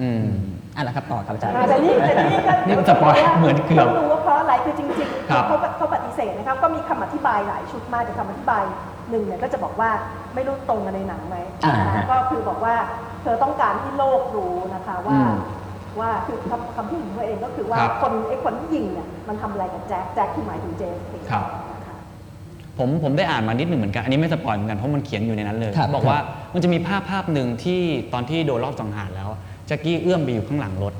[0.00, 0.24] อืม
[0.76, 8.62] อะละครับต่อครับอาจารย์อ่าแต่นี่แต่นี่ก็นี่มัน spoil เหมือนเกือบต้องดูว่าเพราะอะไรคือจริงๆครับ เขาเขาปฏิเสธนะครับก็มีคำอธิบายหลายชุดมากแต่คำอธิบาย
[9.10, 9.90] หนึ่งเนี่ยก็จะบอกว่า
[10.34, 12.74] ไม่รู้ตรงกันในหนังไหมอ่านะคะฮะก็คือบอกว่า
[13.22, 15.34] เธอต้องการที่โลกรู้นะคะว่า อืม
[16.00, 21.96] ว่าคือคำคำพูดของเธอเองก็คือว่าครับคนไอ้คนที่ยิงเนี่ยมันทำอะไรกับแจ็คแจ็คที่หมายถึง JFK ครับนะคะ
[22.78, 26.18] ผมผมได้อ่านมานิดหนึ่งเหมือนกัน อันนี้ไม่ spoil เหมือนกันเพราะมันเขียนอยู่ในนั้นเลย ครับบอกว่า
[26.54, 27.80] มันจะมีภาพภาพหนึ่งที่
[28.12, 29.28] ตอนที่โดนลอบสังหารแล้ว
[29.66, 30.94] แจ็คกี้เอื้อมไปอยู่ข้างหลังรถ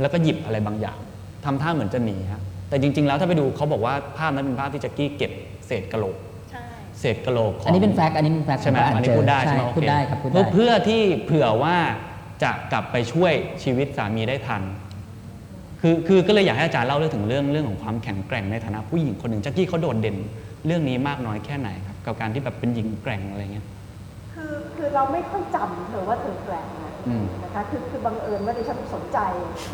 [0.00, 0.98] แล้วก็หยิบอะไรบางอย่าง
[1.44, 5.32] ทำท่าเหมือนจะหนีฮะแต่จริง ๆ แล้วถ้าไปดูเขาบอกว่าภาพนั้นเป็นภาพที่แจ็คกี้เก็บ
[5.66, 6.16] เศษกะโหลก
[6.50, 6.60] ใช่
[7.00, 11.76] เศษกะโหลกของอันนี้เป็น factอันนี้เป็น fact ใช่ไหมผาอันนี้เจพูดได้ใช่ไหมใช่โอเคพูดได้ครับพูดเพื่อได้เพื่อที่เผื่อว่า
[12.42, 14.62] จะกลับไปช่วยชีวิตสามีได้ทัน
[15.80, 20.16] คือคือก็เลยอยากให้อาจารย์เล่าเรื่องถึงเรื่องเรื่องของความแข็งแกร่งในฐานะผู้หญิงคนหนึ่งแจ็คกี้เขาโดดเด่น
[20.66, 23.66] เรื่องนี้มากน้อยแค่ไหนครับกับการที่แบบเป็นหญิงแกร่งอะไรเงี้ย
[24.34, 26.66] คือคือเราไม่ค่อยจำเธอว่าเธอแกร่ง
[27.02, 29.18] นะอืมนะคะคือคือบังเอิญว่าดิฉันสนใจ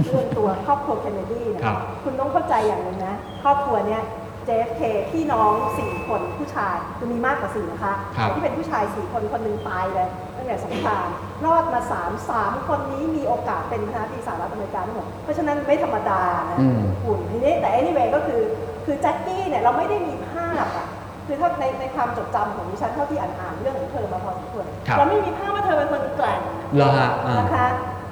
[0.04, 4.02] เรื่องตัวครอบครัวเคนเนดีนะครับคุณต้องเข้าใจอย่างหนึ่งนะ ครอบครัวเนี้ย
[4.48, 4.82] JFK
[5.12, 11.08] พี่น้องสี่คนผู้ชายคือมีมากกว่าสี่นะคะครับแต่ที่เป็นผู้ชายสี่คนคนหนึ่งตายเลยตั้งแต่สงคราม
[11.44, 18.42] รอดมาสามสามคนนี้มีโอกาสเป็นประธานาธิบดีสหรัฐอเมริกาทั้งหมดเพราะฉะนั้นไม่ธรรมดานะอืมหุ่นทีนี้แต่ anyway ก็คือ
[18.84, 20.86] คือแจ็คกี้เนี่ยเราไม่ได้มีภาพอะ
[21.26, 26.40] คือถ้าในในความจดจำของดิฉันเท่าที่อ่านๆเรื่องของเธอมาพอสมควรครับเราไม่มีภาพว่าเธอเป็นคนแกร่ง
[26.74, 27.66] เหรอฮะอ่านนะคะ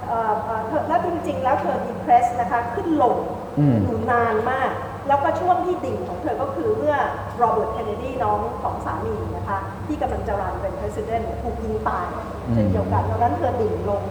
[0.08, 3.16] เอ่อเอ่อเธอแล้วจริงๆ แล้วเธอดีเพรสนะคะขึ้นลง
[3.58, 4.70] อืม อยู่นานมาก
[5.08, 6.96] แล้วก็ช่วงที่ดิ่งของเธอก็คือเมื่อ
[7.36, 12.06] โรเบิร์ตเคนเนดีน้องของสามีนะคะที่กำลังจะรันเป็นประธานาธิบดีถูกยิงตาย
[12.52, 14.02] เช่นเดียวกันตอนนั้นเธอดิ่งลง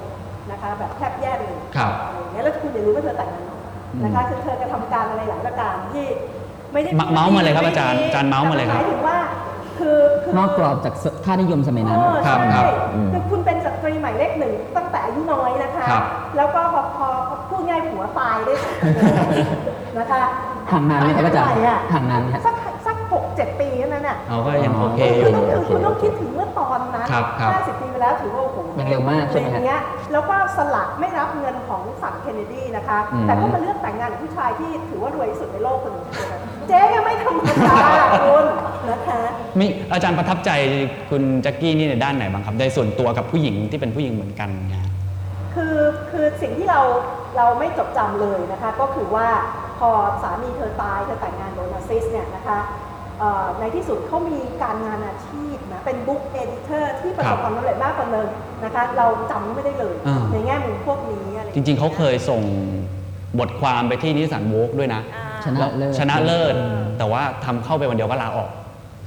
[0.51, 3.55] นะคะแบบแทบแย่เลย ครับ อะไรอย่างเงี้ยแล้วคุณอย่ารู้ว่าเธอแต่งงาน
[4.03, 6.05] นะคะคือเธอกระทำการอะไรหลายประการที่
[6.73, 9.17] ไม่ได้เมาเมาส์มาเลยครับอาจารย์อาจารย์เมาส์มาเลยครับหมายถึงว่า
[9.79, 10.93] คือคืนอกกรอบจาก
[11.25, 12.65] ค่านิยมสมัยนั้น เออครับใช่ครับ
[13.13, 16.03] คือคุณเป็นสตรีหมายเลขหนึ่งตั้งแต่อายุน้อยนะคะ ครับ
[16.37, 19.33] แล้วก็พอพอพอพูดง่ายผัวตายได้สองคน
[19.97, 20.21] นะคะ
[20.71, 22.55] ห่างนานไหมครับอาจารย์ตเท่ไหะห่างนานไหมฮะ สัก
[22.87, 23.74] สักหกเจ็ดปีเท่า
[24.07, 29.81] นั้นน่ะเอาก็ยังโอเคอคืยู่อต้องคือโอเคคุณต้องคิดถึงเมื่อตอนนั้นครับครับ ห้าสิบปีไปแล้วถือว่าโอ้โห ยังเร็วมากใช่ไหมฮะ อย่างเงี้ย
[30.13, 36.05] แล้วก็สละไม่รับเงินของฝั่งเคนเนดีนะคะ อืม แต่ก็มาเลือกแต่งงานกับผู้ชายที่ถือว่ารวยที่สุดในโลกคนหนึ่ง
[36.67, 37.77] เจ๊ยังไม่ธรรมดา
[38.21, 38.45] คุณ
[38.91, 39.21] นะคะ
[39.59, 40.51] มีอาจารย์ประทับใจ
[41.09, 44.87] คุณแจ็คกี้นี่ในด้านไหนบ้างครับในส่วนตัวกับผู้หญิงที่เป็นผู้หญิงเหมือนกันเนี่ย
[45.55, 45.77] คือ
[46.11, 46.81] คือสิ่งที่เรา
[47.37, 49.27] เราไม่จดจำเลยนะคะ ก็คือว่า
[49.79, 49.89] พอ
[50.21, 52.94] สามีเธอตายเธอแต่งงานโดยนาร์ซิสเนี่ยนะคะเอ่อ
[53.59, 58.29] ในที่สุดเขามีการงานอาชีพนะเป็น book editor ที่ประสบครับความสำเร็จมากกว่าเดิม
[58.63, 62.41] นะคะเราจำไม่ได้เลย อ่า ในแง่มุมพวกนี้อะไรจริงๆ เขาเคยส่ง
[63.39, 66.53] บทความไปที่นิสสันโวกด้วยนะอ่าชนะเลิศ ชนะเลิศ
[66.97, 68.49] แต่ว่าทำเข้าไปวันเดียวก็ลาออก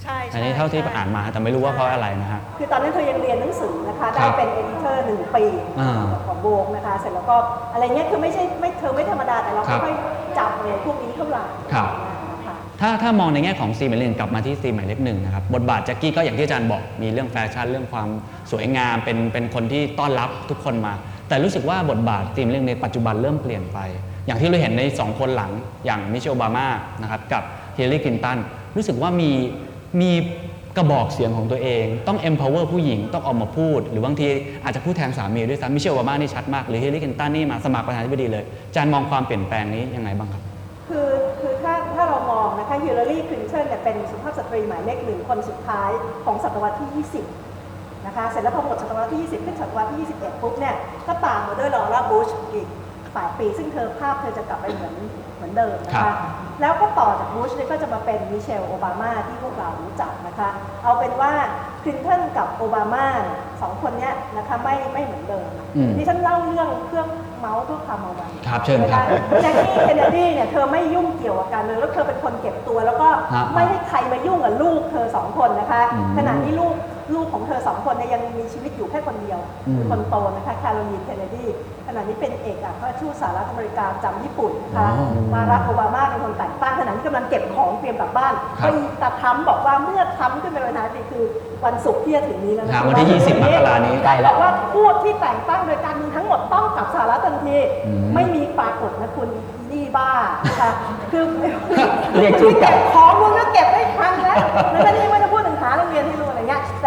[0.02, 5.44] ใช่ใช่อันนี้เท่าที่ใช่อ่านมาแต่ไม่รู้ว่าเพราะอะไรนะฮะ คือตอนนั้นเธอยังเรียนหนังสือนะคะคได้รับเป็นเอดิเตอร์หนึ่งปี
[5.80, 7.36] อ่าของโบกนะคะ เสร็จแล้วก็
[7.72, 9.94] อะไรเงี้ยคือไม่ใช่ไม่เธอไม่ธรรมดาแต่เราครัไม่บค่อย
[10.38, 12.07] จับเลยพวกนี้เท่าไหร่ครับ นะคะ
[12.80, 18.08] ถ้าถ้ามองในแง่ของซีเมายเลินกลับมาที่ซีหมายเลขหนึ่งนะครับบทบาทแจ็คกี้ก็อย่างที่อาจารย์บอกมีเรื่องแฟชั่นเรื่องความ
[18.50, 20.92] สวยงามเป็นเป็นคนที่ต้อนรับทุกคนมา
[21.28, 23.78] แต่รู้สึกว่าบทบาทซีเมายเลินในปัจจุบันเริ่มเปลี่ยนไป
[24.26, 25.52] อย่างที่เราเห็นใน 2 คนหลัง
[25.84, 26.66] อย่างมิเชลโอบามา
[27.02, 27.42] นะครับกับ
[27.76, 28.38] ฮิลลารีคลินตัน
[28.76, 29.30] รู้สึกว่ามี
[30.00, 30.10] มี
[30.76, 34.28] กระบอกเสียงของตัวเอง ต้อง empower ผู้หญิงต้องออกมาพูด หรือบางที
[34.64, 40.42] อาจจะพูดแทนสามีด้วยซ้ำมิเชลโอบามานี่ชัดมากหรือฮิลลารีคลินตันนี่มาสมัครประธานาธิบดีเลยอาจารย์มองความเปลี่ยนแปลงนี้ยังไงบ้างครับ
[40.88, 41.52] คือคือ
[42.68, 45.90] คะฮิลลารีคลินตันเนี่ยเป็นสุภาพสตรีหมายเลขหนึ่งคนสุดท้าย
[46.24, 47.06] ของศตวรรษที่
[47.46, 50.74] 20 นะคะ เสร็จแล้วพอหมดศตวรรษที่ 20 ขึ้นศตวรรษที่ 21 ปุ๊บเนี่ย
[51.08, 52.68] ก็ตามมาด้วยลอร่าบุชอีก
[53.08, 54.94] 8ปี ซึ่งเธอภาพเธอจะกลับไปเหมือน
[55.36, 56.16] เหมือนเดิมนะครัคะบ
[56.60, 60.48] แล้วก็ต่อจากบุชเนี่ยก็จะมาเป็นมิเชลโอบามาที่พวกเรารู้จักนะคะ
[60.82, 61.32] เอาเป็นว่า
[61.82, 63.06] คลินตันกับโอบามา
[63.60, 69.04] สองคนเนี้ยนะคะไม่ไม่เหมือนเดิมอืมดิฉันเล่าเรื่องเครื่องเมาส์เพื่อความเอามันครับเชิญครับ
[69.42, 76.74] แจ็คกี้เคนเนดีเนี่ยเธอไม่ยุ่งเกี่ยวกับการเมืองแล้วเธอเป็นคนเก็บตัว แล้วก็ฮะไม่ให้ใครมายุ่งกับลูกเธอสองคนนะคะ อืม ขณะที่ลูก
[77.14, 81.44] ลูกของเธอสองคนเนี่ยยังมีชีวิตอยู่แค่คนเดียวอืมคือคนโตนะคะแคโรลีนเคนเนดี
[81.86, 91.24] ขณะนี้เป็นเอกอัครราชทูตสหรัฐอเมริกาประจำญี่ปุ่นนะคะอ๋อมารักโอบามาเป็นคนแต่งตั้งขณะนี้กำลังเก็บของเตรียมกลับบ้านครับก็อีตาทรัมป์บอกว่าเมื่อทรัมป์ขึ้นเป็นประธานาธิบดีคือ
[91.64, 99.28] วันศุกร์ที่จะถึงนี้แล้วครันะบวันที่ 20มกรานี้ใกล้บแล้อวกว่าผู้ที่แต่งตั้งโดยการเมืองทั้งหมดต้องกลับสหรัฐทันทีอืมไม่มีปรากฏนะคุณ
[99.70, 100.12] นี่บ้า
[100.48, 100.70] นะคะ
[101.12, 101.24] คือ
[102.18, 104.36] เรียกชื่อกลับเก็บของมึงก็เก็บได้ทันแล้ว
[104.72, 106.27] แล้วก็นี่ไม่ได้พูดถึงหาโรงเรียนให้ลูกอะไรเงี้ย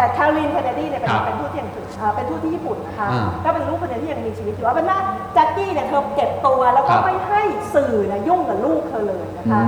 [0.02, 4.98] แต่แคโรไลน์เคนเนดีเนี่ยเป็นครับเป็นผู้ที่ยังถึงอ่าเป็นทูตที่ญี่ปุ่นนะคะอ่าก็เป็นลูกคนเดียวที่ยังมีชีวิตอยู่เอาเป็นว่า
[5.34, 7.42] แจ็คกี้เนี่ยเธอเก็บตัวแล้วก็ครับไม่ให้
[7.74, 9.62] สื่อเนี่ยยุ่งกับลูกเธอเลยนะคะ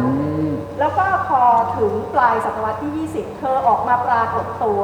[0.81, 1.43] แล้วก็พอ
[1.77, 4.83] ถึงปลายศตวรรษที่ 20 เธอออกมาปรากฏตัว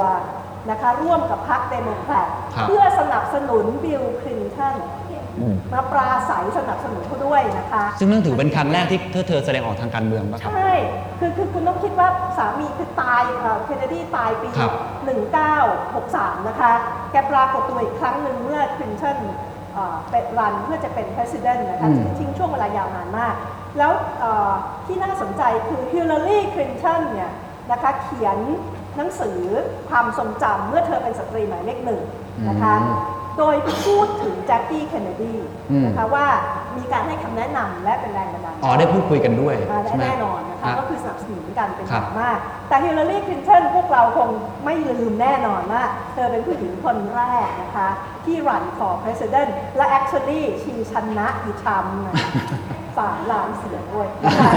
[0.70, 4.76] นะคะร่วมกับพรรคเดโมแครตครับ เพื่อสนับสนุนบิลคลินตัน
[5.72, 10.72] มาปราศัยสนับสนุนเขาด้วยนะคะ ซึ่งนั่นถือเป็นครั้งแรกที่เธอเธอแสดงออกทางการเมืองป่ะครับ ใช่
[11.18, 13.22] คือคือคุณต้องคิดว่าสามีคือตาย
[13.64, 14.72] เคนเนดีตายปี ครับ
[15.74, 16.72] 1963 นะคะ
[17.12, 19.18] แกปรากฏตัวอีกครั้งหนึ่งเมื่อคลินตัน
[19.74, 23.34] เอ่อเป็นรันเพื่อจะเป็น president นะคะอืม ทิ้งช่วงเวลายาวนานมาก
[23.78, 24.52] แล้วเอ่อ
[24.86, 27.30] ที่น่าสนใจคือฮิลลารีคลินตันเนี่ย
[27.70, 28.38] นะคะเขียน
[28.96, 29.40] หนังสือ
[29.88, 32.02] ความทรงจำเมื่อเธอเป็นสตรีหมายเลขหนึ่ง
[32.48, 32.96] นะคะ อืม
[33.38, 35.34] โดยพูดถึงแจ็คกี้เคนเนดี
[35.70, 36.26] อืม นะคะว่า
[36.76, 42.38] มีการให้คำแนะนำและเป็นแรงบันดาลใจอ๋อได้พูดคุยกันด้วยอ่าใช่ไหม แน่นอนนะคะฮะก็คือสนับสนุนกันเป็นอครับ ย่างมาก
[42.68, 44.28] แต่ฮิลลารีคลินตันพวกเราคง
[44.64, 47.88] ไม่ลืมแน่นอนว่า เธอเป็นผู้หญิงคนแรกนะคะ
[48.24, 52.14] ที่รัน for president และ actually ชีชนะอีทรัมป์นะ
[52.98, 54.50] สามล้านเสียงด้วยนะคะ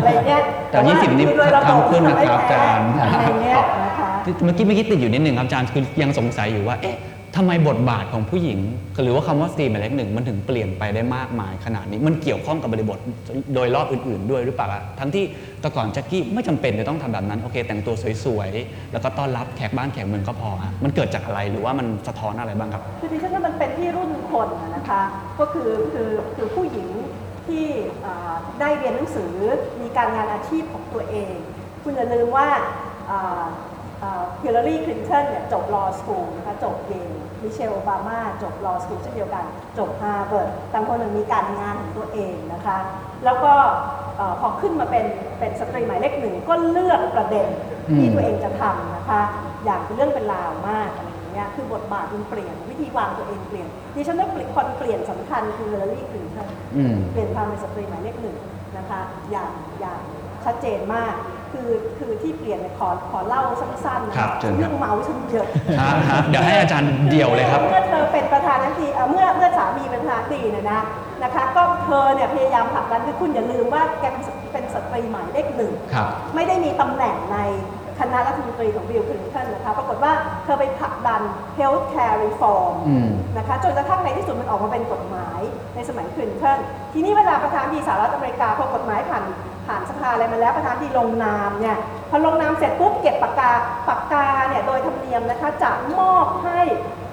[0.00, 4.10] อะไรเงี้ยแต่20นี่คือโดยระบบทำขึ้นนะครับอาจารย์ อะไรเงี้ยนะคะ
[4.44, 6.96] เมื่อกี้เมื่อกี้ติดอยู่นิดหนึ่งครับอาจารย์คือยังสงสัยอยู่ว่าเอ๊ะ
[7.36, 8.58] ทำไมบทบาทของผู้หญิง
[9.02, 12.98] หรือว่าคำว่าสตรีหมายเลขหนึ่งมันถึงเปลี่ยนไปได้มากมายขนาดนี้ มันเกี่ยวข้องกับบริบท
[13.54, 14.66] โดยรอบอื่น ๆ ด้วยหรือเปล่า
[15.00, 15.24] ทั้งที่
[15.60, 25.02] แต่ก่อนแจ็คกี้ไม่จำเป็นจะต้องทำแบบนั้นโอเค แต่งตัวสวยๆ แล้วก็ต้อนรับแขกบ้านแขกเมืองก็พออะมันเกิดจากอะไรหรือว่ามันสะท้อนอะไรบ้างครับคือดิฉันว่ามันเป็นที่รุ่นคนนะคะ
[25.40, 26.88] ก็คือคือคือผู้หญิง
[27.48, 27.64] ที่
[28.60, 29.32] ได้เรียนหนังสือ
[29.82, 31.32] มีการงานอาชีพของตัวเอง
[31.82, 32.48] คุณอย่าลืมว่า
[34.42, 37.10] ฮิลลารีคลินตันเนี่ยจบ law school นะคะจบเยล
[37.42, 39.44] มิเชลโอบามาจบ law school เช่นเดียวกัน
[39.78, 42.78] จบฮาร์วาร์ดต่างคนต่างมีการงานของตัวเองนะคะ
[43.24, 43.52] แล้วก็
[44.16, 45.04] เอ่อพอขึ้นมาเป็น
[45.38, 47.46] เป็นสตรีหมายเลขหนึ่งก็เลือกประเด็น
[47.96, 49.20] ที่อืมตัวเองจะทำนะคะ
[49.64, 58.36] อย่างเป็นเรื่องเป็นราวมากอะไรอย่างเงี้ยคือบทบาทมันเปลี่ยนวิธีวางตัวเองเปลี่ยนดิฉันว่าคนเปลี่ยนสำคัญคือฮิลลารีคลินตันอืมเปลี่ยนความเป็นสตรีหมายเลขหนึ่ง
[58.76, 60.00] นะคะอย่างอย่าง
[60.44, 61.14] ชัดเจนมาก
[61.52, 65.46] คือคือที่เปลี่ยนเนี่ยขอขอเล่าสั้นๆนะครับเชิญครับเรื่องเมาส์ฉันเยอะ
[65.80, 70.80] ฮะฮะเดี๋ยวให้อาจารย์เดี่ยวเลยครับเมื่อเธอเป็นประธานาธิบดีเอ่อเมื่อเมื่อสามีเป็นประธานาธิบดีเนี่ยนะ
[71.22, 77.38] นะคะก็เธอเนี่ยพยายามผลักดันคือคุณอย่าลืมว่าแกเป็นสเป็นสตรีหมายเลขหนึ่งครับไม่ได้มีตำแหน่งใน
[77.98, 80.12] คณะรัฐมนตรีของบิลคลินตันนะคะปรากฏว่า
[80.44, 81.22] เธอไปผลักดัน
[81.58, 85.40] health care reform อืมนะคะจนกระทั่งในที่สุดมันออกมาเป็นกฎหมาย
[85.74, 86.58] ในสมัยคลินตัน
[86.92, 89.24] ทีนี้เวลาประธานาธิบดีสหรัฐอเมริกาพอกฎหมายผ่าน
[89.70, 91.76] ผ่านสภาอะไรมาแล้วประธานาธิบดีลงนามเนี่ย
[92.10, 93.50] พอลงนามเสร็จปุ๊บเก็บปากกา
[93.88, 96.60] ปากกาเนี่ยโดยธรรมเนียมนะคะจะมอบให้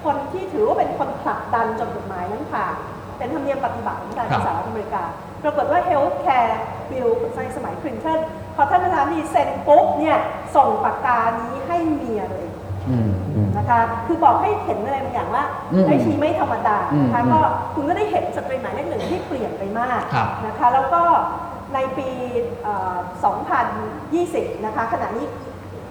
[0.04, 2.74] คนที่ถือว่าเป็นคนผลักดันจนกฎหมายนั้นผ่าน
[3.18, 5.04] เป็นธรรมเนียมปฏิบัติของทางครับสหรัฐอเมริกา
[5.42, 6.54] ปรากฏว่า health care
[6.90, 8.18] bill ในสมัยคลินตัน
[8.56, 10.18] พอท่านประธานาธิบดีเซ็นปุ๊บเนี่ย
[10.56, 12.46] ส่งปากกานี้ให้เมียเลย
[12.90, 17.40] อืมอืมนะคะคือบอกให้เห็นอะไรบางอย่างว่าอืมไอชีไม่ธรรมดานะคะอืมก็
[17.74, 21.02] คุณก็ได้เห็นสตรีหมายเลขหนึ่งที่เปลี่ยนไปมากครับนะคะแล้วก็
[21.74, 22.08] ในปี
[22.62, 22.96] เอ่อ
[23.96, 25.26] 2020 นะคะ ขณะนี้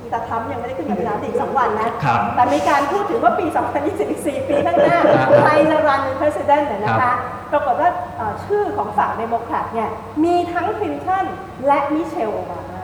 [0.01, 3.45] อีตาทรัมป์ยังไม่ได้ขึ้นมาเป็นนายกอีกสองวันนะ ครับแต่มีการพูดถึงว่าปี
[3.77, 7.15] 2020อีก4ปีข้างหน้าครับใครจะรันเป็น president เนี่ยนะครัคะ บ
[7.51, 9.89] ปรากฏว่าเอ่อชื่อของฝั่งเดโมแครตเนี่ย
[10.23, 11.25] มีทั้งคลินตัน
[11.67, 12.81] และมิเชลโอบามา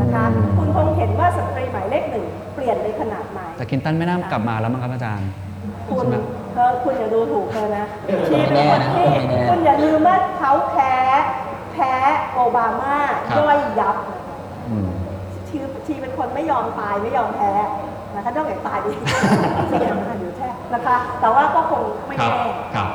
[0.00, 0.24] นะคะ
[0.56, 2.24] คุณคงเห็นว่าสตรีหมายเลขหนึ่ง
[2.54, 5.28] เปลี่ยนไปขนาดไหนแต่คลินตันไม่น่ากลับมาแล้วมั้งครับอาจารย์
[5.90, 6.06] คุณ
[6.52, 7.84] เธอคุณอย่าดูถูกเธอนะ
[8.28, 10.94] ชีไม่เป็นแน่คนนะที่ไม่แน่ คุณอย่าลืมว่าเขาแพ้
[11.39, 11.92] แพ้
[12.32, 12.96] โอบามา
[13.28, 14.36] ครับ ย่อยยับนะคะ
[14.68, 14.88] อืม
[15.48, 17.52] ชีชีเป็นคนไม่ยอมตายไม่ยอมแพ้
[18.14, 18.92] นะคะนอกจากตายดี
[19.68, 22.88] เสียมาอยู่แท้นะคะ แต่ว่าก็คงไม่ครับแน่ ครับ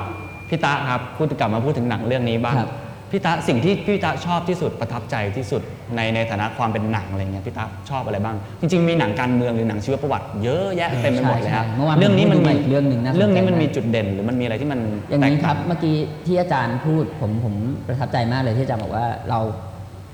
[0.49, 2.69] พี่ตะครับพูดกลับมาพูดถึงหนังเรื่องนี้บ้างครับ
[3.11, 5.61] พี่ตะสิ่งที่พี่ตะชอบที่สุดประทับใจที่สุด
[5.95, 17.55] ในในฐานะความเป็นหนังอะไรเงี้ยพี่ตะชอบอะไรบ้าง จริง ๆ มีหนังการเมืองหรือหนังชีวประวัติเยอะแยะเต็มไปหมดเลยครับใช่ใช่เมื่อวานเรื่องนี้มันผมดูมีมาอีกเรื่องหนึ่งน่าสนใจเรื่องนี้มันมากมีจุดเด่นหรือมันมีอะไรที่มันอย่างแตกนี้คต่ารังบเมื่อกี้ที่อาจารย์พูดผมผม
[17.87, 19.39] ประทับใจมากเลยที่อาจารย์บอกว่าเรา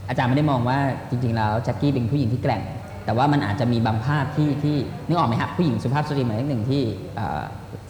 [0.09, 0.77] อาจารย์ไม่ได้มองว่า
[1.09, 2.61] จริง ๆ แล้วแจ็คกี้เป็นผู้หญิงที่แกร่ง
[3.05, 4.75] แต่ว่ามันอาจจะมีบางภาพที่ที่
[5.07, 6.81] นึกออกไหมครับผู้หญิงสุภาพสตรีหมายเลขหนึ่งที่
[7.15, 7.41] เอ่อ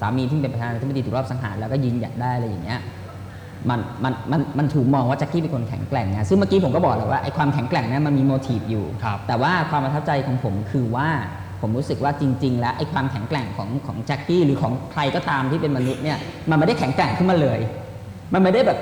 [0.01, 2.79] สามีที่เป็นประธานาธิบดีถูกรอบสังหารแล้วก็ยืนหยัดได้อะไรอย่างเงี้ย
[3.69, 11.09] มันมันมันมันถูกมองว่าแจ็คกี้เป็นคนแข็งแกร่งนะซึ่งเมื่อกี้ผมก็บอกแล้วว่าไอ้ความแข็งแกร่งนั้นมันมีโมทีฟอยู่ ครับ แต่ว่าความประทับใจของผมคือว่า
[11.61, 16.17] ผมรู้สึกว่าจริง ๆ แล้วไอ้ความแข็งแกร่งของของแจ็คกี้หรือของใครก็ตามที่เป็นมนุษย์เนี่ย
[16.49, 17.59] มันไม่ได้แข็งแกร่งขึ้นมาเลย
[18.33, 18.79] มันไม่ได้แบบ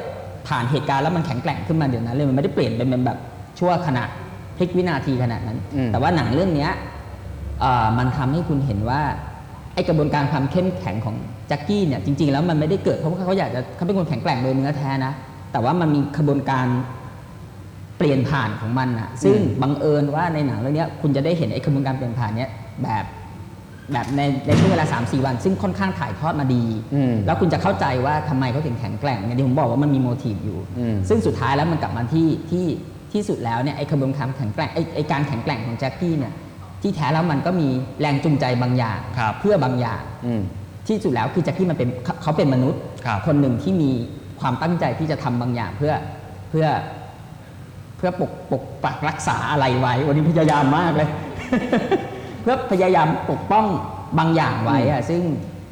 [0.48, 3.18] ผ่านเหตุการณ์แล้วมันแข็งแกร่งขึ้นมาเดี๋ยวนั้นเลยมันไม่ได้เปลี่ยนเป็นเป็นแบบ
[3.60, 4.04] ชั่วขณะ
[4.58, 6.72] พลิกวินาทีขนาดนั้น อืม แต่ว่าหนังเรื่องเนี้ย
[7.62, 9.02] เอ่อมันทำให้คุณเห็นว่า
[9.74, 11.16] ไอ้กระบวนการความเข้มแข็งของ
[11.50, 15.14] แจ็คกี้เนี่ยจริง ๆ แล้วมันไม่ได้เกิดเพราะว่าเขาอยากจะเขาเป็นคนแข็งแกร่งโดยเนื้อแท้นะ
[15.52, 16.68] แต่ว่ามันมีกระบวนการ
[17.98, 22.50] เปลี่ยนผ่านของมันอะซึ่งบังเอิญว่าในหนังเรื่องเนี้ยคุณจะได้เห็นไอ้กระบวนการเปลี่ยนผ่านเนี้ย
[22.84, 23.06] แบบ
[23.94, 26.64] แบบในในช่วงเวลา 3 4 วัน ซึ่งค่อนข้างถ่ายทอดมาดี
[26.96, 32.66] อืมแล้วคุณจะเข้าใจว่าทำไมเขาถึงแข็งแกร่งเนี่ยที่ผมบอกว่ามันมีโมทีฟอยู่อืมซึ่งสุดท้ายแล้วมันกลับมาที่ที่
[33.14, 36.34] ที่สุดแล้วเนี่ยไอ้กระบวนการแข็งแกร่งไอ้ไอ้การแข็งแกร่งของแจ็คกี้เนี่ย
[36.82, 37.68] ที่แท้แล้วมันก็มี
[38.00, 40.42] แรงจูงใจบางอย่างครับเพื่อบางอย่างอืม
[40.88, 43.92] ที่สุดแล้วคือแจ็คกี้มันเป็นเขาเขาเป็นมนุษย์ครับคนหนึ่งที่มี
[44.40, 45.94] ความตั้งใจที่จะทำบางอย่างเพื่อ
[46.50, 46.68] เพื่อ
[47.98, 51.10] เพื่อปกปกปักรักษาอะไรไว้ วันนี้พยายามมากเลย
[52.42, 53.66] เพื่อพยายามปกป้อง
[54.20, 55.22] บางอย่างไว้อะซึ่ง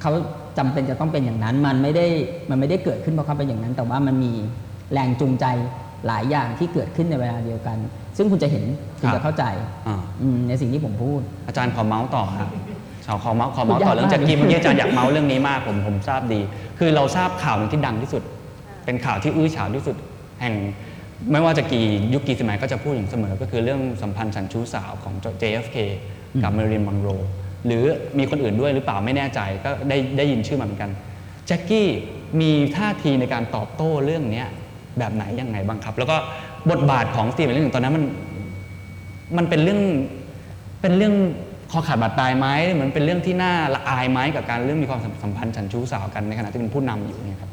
[0.01, 0.11] เขา
[0.57, 2.05] จำเป็นจะต้องเป็นอย่างนั้น มันไม่ได้
[2.49, 4.33] มันไม่ได้เกิดขึ้นเพราะเขาเป็นอย่างนั้น แต่ว่ามันมี
[4.93, 5.45] แรงจูงใจ
[6.07, 7.77] หลายอย่างที่เกิดขึ้นในเวลาเดียวกัน
[8.17, 8.63] ซึ่งคุณจะเห็น
[8.99, 9.43] คุณครัจะบเข้าใจ
[9.87, 12.49] อ่าอืมในสิ่งที่ผมพูด อาจารย์ขอเมาส์ต่อครับ
[13.07, 16.39] ขอขอเมาส์ขอเมาส์ต่อพูดยากเรื่องแจ็คกี้มากเมื่อกี้อาจารย์อยากเมาส์เรื่องนี้มากผมผมทราบดี
[16.79, 18.23] คือเราทราบข่าวหนึ่งที่ดังที่สุด
[18.85, 19.95] เป็นข่าวที่อื้อฉาวที่สุด
[20.41, 20.53] แห่ง
[21.31, 25.77] ไม่ว่าจะกี่ยุคกี่สมัยก็จะพูดอย่างเสมอ ก็คือเรื่องสัมพันธ์ฉันชู้สาวของ JFK
[26.41, 27.07] กับมารินมังโร
[27.65, 27.83] หรือ
[28.17, 30.91] มีคนอื่นด้วยหรือเปล่าไม่แน่ใจก็ได้ได้ยินชื่อมาเหมือนกัน
[31.47, 31.87] แจ็คกี้
[32.41, 34.47] มีท่าทีในการตอบโต้เรื่องเนี้ย
[34.99, 36.17] แบบไหนยังไงบ้างครับ แล้วก็
[36.71, 38.03] บทบาทของสตีเวนเรื่องตอนนั้นมัน
[39.37, 39.81] มันเป็นเรื่อง
[40.81, 41.13] เป็นเรื่อง
[41.71, 47.51] คอขาดบาดตายไหมเหมือนเป็นเรื่องที่น่าละอายไหมกับการเรื่องมีความสัมพันธ์ฉันชู้สาวกันในขณะที่เป็นผู้นำอยู่เนี่ยครับ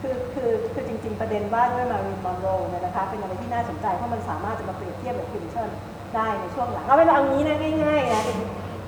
[0.00, 5.68] คือคือคือจริง ๆ ประเด็นว่าด้วยมารีนมอนโรเนี่ยนะคะเป็นอะไรที่น่าสนใจเพราะมันสามารถจะมาเปรียบเทียบกับคลินตัน
[6.14, 8.22] ได้ในช่วงหลังเอาเป็นว่าเอางี้นะง่ายๆนะ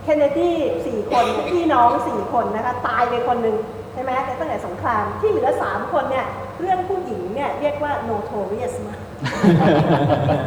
[0.02, 0.52] เคนเนดี
[0.86, 3.56] สี่คนพี่น้องสี่คนนะคะตายไปคนหนึ่ง
[3.92, 6.26] ใช่ไหมแต่ตั้งแต่สงครามที่เหลือสามคนเนี่ย
[6.60, 9.00] เรื่องผู้หญิงเนี่ยเรียกว่า notorious มาก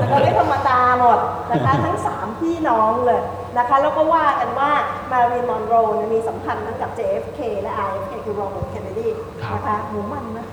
[0.10, 1.20] แล้วไม่ธรรมดาหมด
[1.52, 3.22] นะคะทั้งสามพี่น้องเลย
[3.58, 4.72] นะคะแล้วก็ว่ากันว่า
[5.12, 9.08] มารีนมอนโรเนี่ยมีสัมพันธ์ทั้งกับ JFK และ RFK คือโรเบิร์ตเคนเนดี
[9.44, 10.46] ครับนะคะหมูมันนะ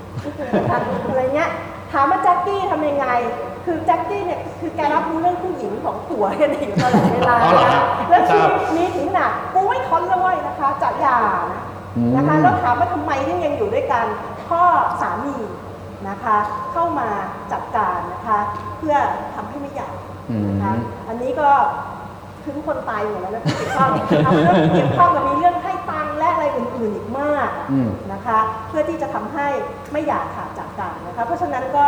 [0.55, 0.79] นะคะ
[1.09, 1.49] อะไรเงี้ย
[1.91, 3.07] ถามว่าแจ็คกี้ทำยังไง
[3.65, 11.19] คือแจ็คกี้เนี่ยคือแกรับรู้เรื่องผู้หญิงของผัวกันอยู่ตลอดเวลาอ๋อเหรอนะแล้วครัชีบวิตนี้ถึงขนาดกูไม่ทนแล้วเว้ยนะคะจะหย่า
[11.51, 11.61] นะ
[11.97, 14.05] อืมนะคะแล้วถามว่าทำไมถึงยังอยู่ด้วยกัน
[14.47, 14.63] พ่อ
[15.01, 15.37] สามี
[16.09, 16.37] นะคะ
[16.71, 17.09] เข้ามา
[17.51, 18.39] จัดการนะคะ
[18.77, 18.95] เพื่อ
[19.35, 19.89] ทำให้ไม่หย่า
[20.29, 20.73] อืมนะคะ
[21.07, 21.49] อันนี้ก็
[22.47, 29.47] คือทุกคนตายหมดแล้วนะที่เกี่ยวข้องเอาเรื่องเกี่ยวข้องกับมีเรื่องให้ตังค์และอะไรอื่นๆอีกมากอืมนะคะ เพื่อที่จะทำให้
[29.91, 31.85] ไม่อยากขาดจากกันนะคะ เพราะฉะนั้นก็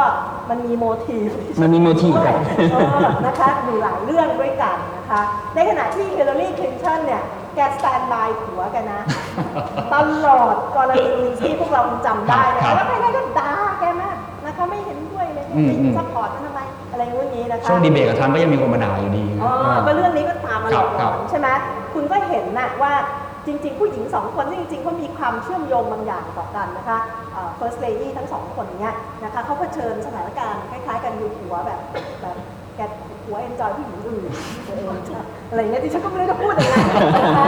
[0.50, 1.30] มันมีโมทีฟ
[1.62, 2.36] มันมี motif ครับ
[2.72, 5.22] เออนะคะอยู่หลายเรื่องด้วยกันนะคะ
[5.56, 7.24] ในขณะที่ฮิลลารีคลินตันเนี่ย
[7.56, 9.02] แก stand by ผัวแกนะ
[9.94, 9.96] ต
[10.26, 16.59] ลอดกรณีที่พวกเราคงจำได้นะครัคะบแล้วใครๆก็ด่าแกมากนะคะไม่เห็นด้วยเลยอืมอืม support มันทำไม
[17.00, 19.54] อะไรงุ้นงี้นะคะช่วงดีเบตกับทรัมป์ก็ยังมีคนมาด่าอยู่ดีอ๋อ
[19.86, 21.48] ก็เรื่องนี้ก็ตามมาหลอกหคลรัอบนใช่ไหม
[21.94, 22.94] คุณก็เห็นนะว่า
[23.46, 26.98] จริง ๆ ผู้หญิงสองคนที่จริงๆเขามีความเชื่อมโยงบางอย่างต่อกันนะคะ
[27.32, 31.80] เอ่อ first lady ทั้งสองคนเนี้ยนะคะเขาเผชิญสถานการณ์คล้ายๆ กันอยู่ผัวแบบ
[32.22, 32.38] แบบ
[32.76, 32.82] แก
[33.26, 34.24] ผัว enjoy ผู้หญิงอื่น
[34.68, 35.00] ตัวเอง
[35.50, 36.76] อะไรเงี้ยดิฉันก็ไม่รู้จะพูดยังไง
[37.26, 37.48] นะคะ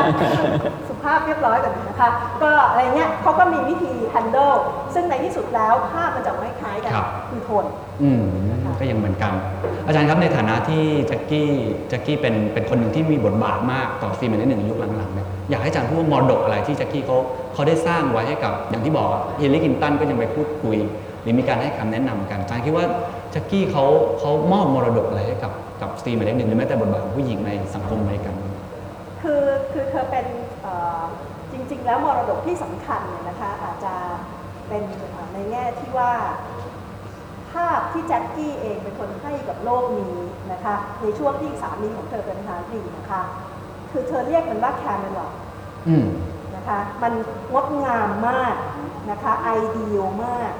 [0.87, 2.09] สุภาพเรียบร้อยก่อนนะคะ
[2.43, 4.57] ก็อะไรเงี้ยเขาก็มีวิธี handle
[4.93, 7.65] ซึ่งในที่สุดแล้วภาพมันจะไม่คล้ายกันครับ คือโทน
[8.01, 8.23] อืม
[8.79, 9.33] ก็ยังเหมือนกัน
[9.87, 11.49] อาจารย์ครับในฐานะที่แจ็คกี้
[11.89, 17.17] แจ็คกี้เป็นเป็นคนหนึ่งที่มีบทบาทมากต่อฟิล์มในหนึ่งยุคหลังๆเนี่ยอยากให้อาจารย์พูดว่ามรดกอะไรที่แจ็คกี้เขา
[17.53, 19.07] เขาได้สร้างไว้ให้กับอย่างที่บอก
[19.41, 20.77] ฮิลลารีคลินตันก็ยังไปพูดคุย
[21.21, 22.85] หรือมีการให้คำแนะนำกันอาจารย์คิดว่า
[23.31, 23.85] แจ็คกี้เขา
[24.19, 28.35] เขามอบมรดกอะไรให้กับกับสตรีมหมายเลขหนึ่งหรือแม้แต่บทบาทของผู้หญิงในสังคมอเมริกัน
[29.21, 30.25] คือคือเธอเป็น
[30.61, 31.03] เอ่อ
[31.51, 33.93] จริง ๆ แล้วมรดกที่สำคัญเนี่ยนะคะอาจจะ
[34.67, 36.11] เป็นเอ่อในแง่ที่ว่า
[37.51, 40.17] ภาพที่แจ็คกี้เองเป็นคนให้กับโลกนี้
[40.51, 43.21] นะคะในช่วงที่สามีของเธอเป็นประธานาธิบดีนะคะ
[43.91, 45.33] คือเธอเรียกมันว่าแคมเมลอด
[45.87, 46.05] อืม
[46.55, 47.13] นะคะมัน
[47.53, 48.55] งดงามมาก
[49.11, 50.51] นะคะไอเดียมาก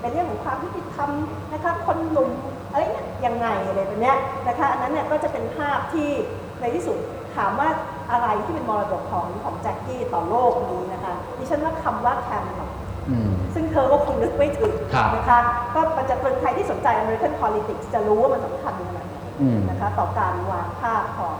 [0.00, 1.10] เป็นเรื่องของความยุติธรรม
[1.52, 2.30] นะคะคนหนุ่ม
[2.70, 4.16] อะไรเนี่ยยังไงอะไรแบบเนี้ย
[4.48, 6.10] นะคะอันนั้นเนี่ยก็จะเป็นภาพที่
[6.60, 6.98] ในที่สุด
[7.36, 7.68] ถามว่า
[8.12, 12.70] อะไรที่เป็นมรดกของของแจ็คกี้ต่อโลกนี้นะคะดิฉันว่าคำว่าแคมเมลอด
[13.10, 15.38] อืมซึ่งเธอก็คงนึกไม่ถึงครับนะคะ
[15.74, 21.36] ก็มันจะเป็นใครที่สนใจ American politics จะรู้ว่ามันสำคัญขนาดไหนอืมนะคะต่อการวางภาพของ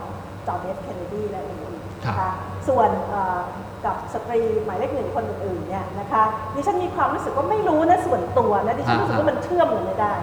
[0.47, 2.31] จอห์นเอฟเคนเนดีและอื่นๆครับนะคะ
[2.69, 3.41] ส่วนเอ่อ
[3.85, 6.23] กับสตรีหมายเลขหนึ่งคนอื่นๆเนี่ยนะคะ
[6.55, 10.15] ดิฉันมีความรู้สึกว่าไม่รู้นะส่วนตัวนะดิฉันรู้สึกว่ามันเชื่อมกันไม่ได้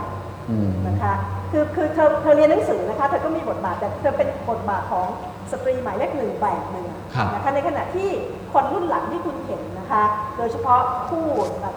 [0.50, 1.14] อืมนะคะ
[1.52, 5.06] คือคือเธอเธอเรียนหนังสือนะคะเธอก็มีบทบาทแต่เธอเป็นบทบาทของ
[5.52, 8.10] สตรีหมายเลขหนึ่งแบบหนึ่งครับนะคะในขณะที่
[8.54, 10.04] คนรุ่นหลังที่คุณเห็นนะคะ
[10.38, 11.24] โดยเฉพาะผู้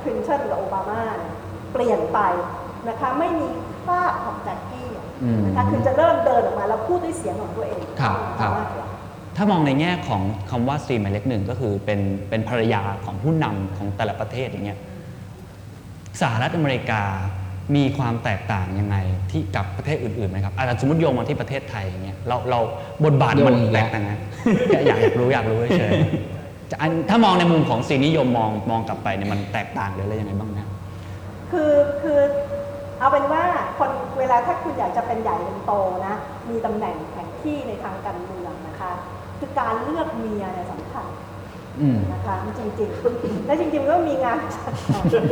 [0.03, 1.33] คลินตันกับโอบามาเนี่ย
[1.73, 2.19] เปลี่ยนไป
[2.89, 3.49] นะคะไม่มี
[3.87, 4.91] ภาพของแจ็คกี้
[5.23, 8.87] อืมนะคะคือจะเริ่มเดินออกมาแล้วพูดด้วยเสียงของตัวเองครับครับมากกว่า
[9.43, 14.79] ถ้ามองในแง่ของคำว่าสตรีมหมายเลขหนึ่งก็คือเป็นเป็นภรรยาของผู้นำของแต่ละประเทศอย่างเงี้ย
[16.21, 17.03] สหรัฐอเมริกา
[17.77, 18.97] มีความแตกต่างยังไง
[19.31, 22.61] ที่กับประเทศอื่นๆไหมครับอาจจะสมมติโยงมาที่ประเทศไทยอย่างเงี้ยเราเรา
[23.05, 24.13] บทบาทมันโยงอีกแตแล้วกต่างไง
[24.73, 30.69] อยากอยากรู้อยากรู้เฉยๆจะอันถ้ามองในมุมของสีนิยมมองมองกลับไปเนี่ยมันแตกต่างหรืออะไรยังไงบ้างนะ
[31.51, 31.73] คือ
[32.03, 32.21] คือ
[32.99, 33.43] เอาเป็นว่า
[33.79, 35.73] คนเวลาถ้าคุณอยากจะเป็นใหญ่เป็นโต
[36.07, 36.15] นะ
[36.51, 38.40] มีตำแหน่งแข่งที่ในทางการเมืองนะ
[39.41, 41.07] คะคือการเลือกเมียเนี่ยสำคัญ
[41.81, 44.37] อืมนะคะจริงๆและจริงๆก็มีงาน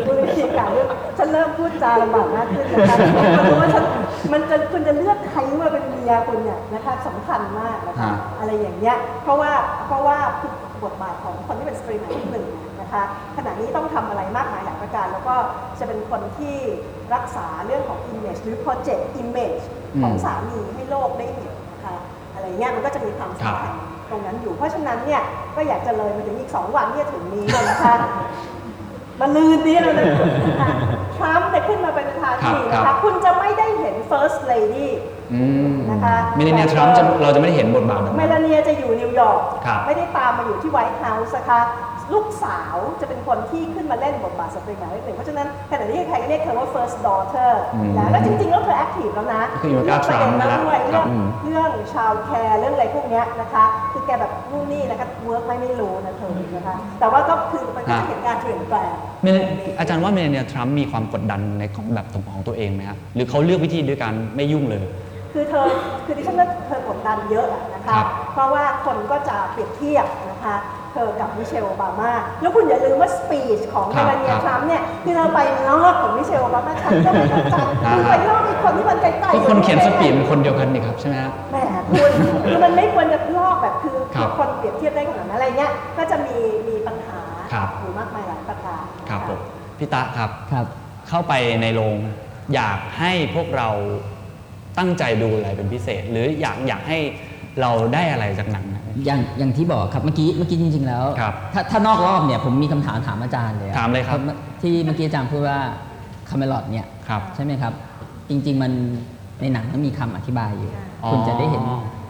[0.06, 2.96] คุณวิธีการเรื่องฉันเริ่มพูดจาลำบากมากขึ้นนะคะ
[3.44, 3.84] เพราะว่าฉัน
[4.32, 9.52] มันจะคุณจะเลือกใครมาเป็นเมียคุณเนี่ยนะคะสำคัญมากนะคะฮะอะไรอย่างเงี้ยเพราะว่า
[9.86, 10.52] เพราะว่าคือ
[10.84, 12.46] บทบาทของคนที่เป็นสตรีมหมายเลขหนึ่ง
[12.80, 13.02] นะคะ
[13.36, 15.34] ขณะนี้ต้องทำอะไรมากมายหลายประการ แล้วก็
[15.78, 16.56] จะเป็นคนที่
[17.14, 19.62] รักษาเรื่องของ image หรือ project image
[20.02, 21.96] ของอืมสามีให้โลกได้เห็นนะคะ
[22.34, 23.76] อะไรเงี้ยมันก็จะมีความสำคัญครับ
[24.10, 25.22] ตรงนั้นอยู่ เพราะฉะนั้นเนี่ย
[25.56, 27.94] ก็อยากจะเลยมาถึงอีก2วันที่จะถึงนี้เลยนะคะ
[29.20, 30.06] มะรืนนี้เลยนะ
[30.60, 30.68] คะ
[31.16, 34.88] ทรัมป์เนี่ยขึ้นมาเป็นประธานาธิบดีนะคะครับคุณจะไม่ได้เห็น first lady
[35.34, 35.42] อื
[35.72, 41.60] มนะคะเมลาเนียทรัมป์จะเราจะไม่ได้เห็นบทบาทแบบนั้นเมลาเนียจะอยู่นิวยอร์กครับไม่ได้ตามมาอยู่ที่ White House นะคะ
[42.14, 58.92] ลูกสาวจะเป็นคนที่ขึ้นมาเล่นบทบาทสตรีหมายเลขหนึ่งเพราะฉะนั้นขณะที่ใครก็เรียกเธอว่า first daughter อืมแล้วแล้วจริงๆแล้วเธอ active แล้วนะคืออยู่กับเรื่องประเด็น Trump นั้นด้วยครับเรื่องอืมเรื่อง child care เรื่องอะไรพวกเนี้ยนะคะคือแกแบบนู่นนี่นะคะ work ไหมไม่รู้นะเธอนะคะแต่ว่าก็คือมันก็จะเห็นการเปลี่ยนแปลง
[59.22, 59.38] เมล
[59.78, 64.82] อาจารย์ว่าเมลาเนียทรัมป์มีความกดดันในของแบบของตัวเองไหมครับหรือเขาเลือกวิธีด้วยการไม่ยุ่งเลย
[65.32, 65.66] คือเธอ
[66.04, 70.56] คือดิฉันว่าเธอกดดันเยอะอะนะคะครับเพราะว่าคนก็จะเปรียบเทียบนะคะ
[70.92, 81.56] เธอกับมิเชลโอบามา แล้วคุณอย่าลืมว่า speech ของครับเมลาเนียทรัมป์เนี่ยที่เราไปลอกของมิเชลโอบามาฉันก็ไม่เข้าใจอ่าคือไปลอกอีกคนที่มันไกลๆก็คนเขียน speech เป็นคนเดียวกันนี่ครับใช่ไหมครับแหม
[81.90, 82.12] คุณ
[82.46, 86.36] คือมันไม่ควรจะลอกแบบคือครับคนเปรียบเทียบได้ขนาดนั้นอะไรเงี้ยก็จะมี
[86.68, 87.18] มีปัญหา
[87.52, 89.40] ครับอยู่มากมายหลายประการครับผม
[89.78, 90.66] พี่ตะครับครับ
[91.08, 91.96] เข้าไปในโรง
[92.54, 93.70] อยากให้พวกเรา
[94.78, 96.98] ตั้งใจดูอะไรเป็นพิเศษ หรืออยากอยากให้
[97.60, 105.58] เราได้อะไรจากหนังนั้น อย่างอย่างที่บอกครับเมื่อกี้เมื่อกี้จริง ๆ แล้ว ครับถ้าถ้านอกรอบเนี่ยผมมีคำถามถามอาจารย์เลยอะถามเลยครับพาะที่เมื่อกี้อาจารย์พูดว่า
[106.28, 107.72] คาเมลอดเนี่ย ครับ ใช่ไหมครับ
[108.30, 108.72] จริง ๆ มัน
[109.40, 110.70] ในหนังมันมีคำอธิบายอยู่
[111.04, 111.62] อ๋อ คุณจะได้เห็น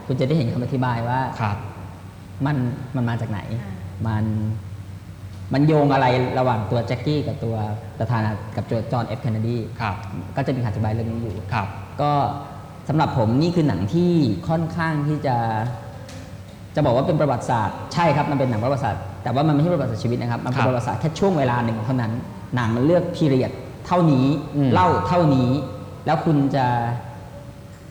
[0.07, 1.57] คุณจะได้เห็นคำอธิบายว่าครับ
[2.45, 2.57] มัน
[2.95, 3.39] มันมาจากไหน
[4.07, 4.25] มัน
[5.53, 6.05] มันโยงอะไร
[6.39, 7.55] ระหว่างตัวแจ็คกี้กับตัว
[7.99, 9.95] ประธานากับตัวจอห์นเอฟเคนเนดีครับ
[10.35, 11.67] ก็จะมีคำอธิบายเรื่องนี้อยู่ ครับ
[12.01, 12.11] ก็
[12.91, 14.11] สำหรับผมนี่คือหนังที่
[14.49, 15.35] ค่อนข้างที่จะ
[16.75, 22.11] จะบอกว่าเป็นประวัติศาสตร์ใช่ครับมันเป็นหนังประวัติศาสตร์แต่ว่ามันไม่ใช่ประวัติศาสตร์ชีวิตนะครับมันเป็ครับประวัติศาสตร์แค่ช่วงเวลาหนึ่งเท่านั้น
[22.55, 23.51] หนังมันเลือก period
[23.85, 24.25] เท่านี้
[24.55, 25.49] อืมเล่าเท่านี้
[26.05, 26.65] แล้วคุณจะ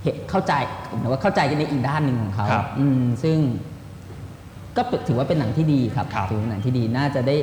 [0.03, 0.53] เห็นเข้าใจ
[1.01, 3.39] หรือว่าเข้าใจกันในอีกด้านหนึ่งของเขาครับอืมซึ่ง
[4.77, 7.35] ก็ถือว่าเป็นหนังที่ดีครับครับถือว่าเป็นหนังที่ดีน่าจะได้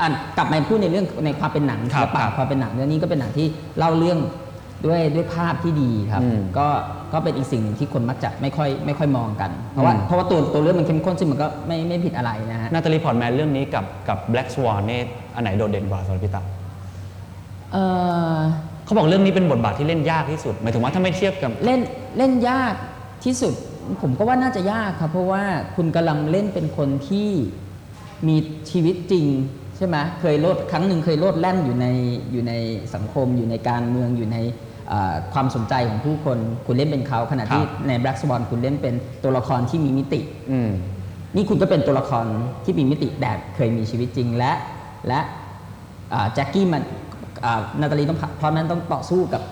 [0.00, 3.46] อะกลับมาพูดในเรื่องในความเป็นหนังครัศิบลปะครับความเป็นหนังเรื่องนี้ก็เป็นหนังที่
[3.78, 4.18] เล่าเรื่อง
[4.86, 6.68] ด้วยด้วยภาพที่ดีครับ อืมก็
[7.12, 15.00] ก็เป็นอีกสิ่งหนึ่งที่คนมักจะไม่ค่อยไม่ค่อยมองกัน เพราะว่าอืม เพราะว่าตัวตัวเรื่องมันเข้มข้นซึ่งมันก็ไม่ไม่ผิดอะไรนะฮะ นาตาลีพอร์ตแมนเรื่องนี้กับกับ Black Swan นี่
[15.34, 16.42] อันไหนโดดเด่นกว่าสำหรับพี่ตะ
[17.72, 17.84] เอ่
[18.36, 18.38] อ
[18.84, 21.80] เขาบอกเรื่องนี้เป็นบทบาทที่เล่นยากที่สุดหมายถึงว่าถ้าไม่เทียบกับ เล่น
[22.18, 22.74] เล่นยาก
[23.24, 23.54] ที่สุด
[24.02, 25.44] ผมก็ว่าน่าจะยากครับ เพราะว่า
[25.76, 27.30] คุณกำลังเล่นเป็นคนที่
[28.28, 28.36] มี
[28.70, 29.26] ชีวิตจริง
[29.76, 31.86] ใช่ไหมเคยโลดครั้งหนึ่งเคยโลดแล่นอยู่ใน
[32.32, 32.52] อยู่ใน
[32.94, 34.73] สังคม อยู่ในการเมืองอยู่ในเอ่อ
[35.34, 38.94] ความสนใจของผู้คนคุณเล่นเป็นเขาขณะที่ครับใน Black Swan คุณเล่นเป็น
[39.24, 40.20] ตัวละครที่มีมิติ
[40.50, 40.70] อืม
[41.36, 42.24] นี่คุณก็เป็นตัวละคร
[42.64, 44.52] ที่มีมิติแบบเคยมีชีวิตจริงและ
[45.08, 45.20] และ
[46.12, 46.82] อ่าแจ็คกี้มัน
[47.44, 49.42] อ่านาตาลีต้องเพราะนั้นต้องต่อสู้กับ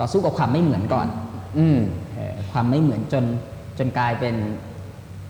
[0.00, 1.06] ต่อสู้กับความไม่เหมือนก่อน
[1.58, 1.78] อืม
[2.14, 3.24] เอ่อความไม่เหมือนจน
[3.78, 4.34] จนกลายเป็น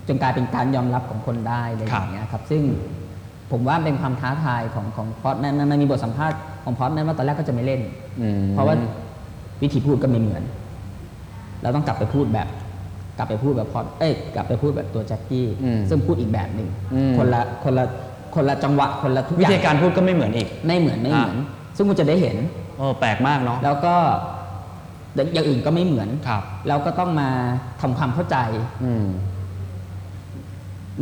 [0.09, 2.63] จนกลายเป็นการยอมรับของคนได้อะไรอย่างเงี้ยครับซึ่ง
[3.53, 7.81] ผมว่าเป็นความท้าทายของของพอดแมนมันมีบทสัมภาษณ์ของพอดแมนว่าตอนแรกก็จะไม่เล่น
[8.21, 8.77] อืมเพราะว่า
[9.63, 10.43] วิธีพูดก็ไม่เหมือน
[11.63, 12.49] เราต้องกลับไปพูดแบบ
[13.19, 17.85] กลับไปพูดแบบพอดเอ้ยกลับไปพูดแบบตัวแจ็คกี้อืมซึ่งพูดอีกแบบหนึ่งอืมคนละคนละ
[18.35, 21.37] คนละจังหวะคนละทุกอวิย่างธีการพูดก็ไม่เหมือนอีก ไม่เหมือนไม่เหมือน
[21.77, 22.37] ซึ่งคุณจะได้เห็น
[22.79, 23.95] เออแปลกมากเนาะแล้วก็
[25.35, 27.29] อย่างอื่นก็ไม่เหมือนครับเราก็ต้องมา
[27.81, 28.37] ทำความเข้าใจ
[28.85, 29.07] อืม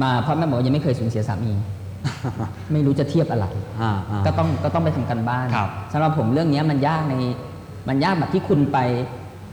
[0.03, 1.53] มาเพราะแม่บอกว่ายังไม่เคยสูญเสียสามี
[2.73, 3.47] ไม่รู้จะเทียบอะไร
[3.83, 7.15] อ่าอ่าก็ต้องก็ต้องไปทำกันบ้านครับสำหรับผมเรื่องนี้มันยากใน
[7.91, 8.79] มันยากแบบที่คุณไป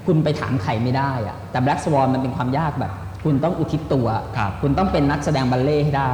[0.06, 2.92] คุณไปถามใครไม่ได้อะแต่ Black Swan มันเป็นความยากแบบ
[3.24, 6.12] คุณต้องอุทิศตัวครับคุณต้องเป็นนักแสดงบัลเล่ต์ให้ได้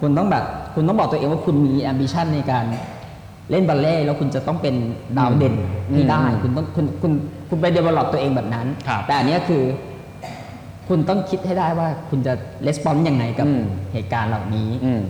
[0.00, 2.64] คุณต้องแบบคุณต้องบอกตัวเองว่าคุณมี ambition ในการ
[3.50, 4.74] เล่นบัลเล่ต์แล้วคุณจะต้องเป็น
[5.18, 5.54] ดาวเด่น
[5.94, 7.12] ให้ได้อืมคุณต้องคุณคุณ
[7.48, 9.62] คุณไป develop ตัวเองแบบนั้นครับแต่อันเนี้ยคือ
[10.88, 12.32] คุณต้องคิดให้ได้ว่าคุณจะ
[12.66, 15.02] レスปอนยังไงกับอืมเหตุการณ์เหล่านี้อืม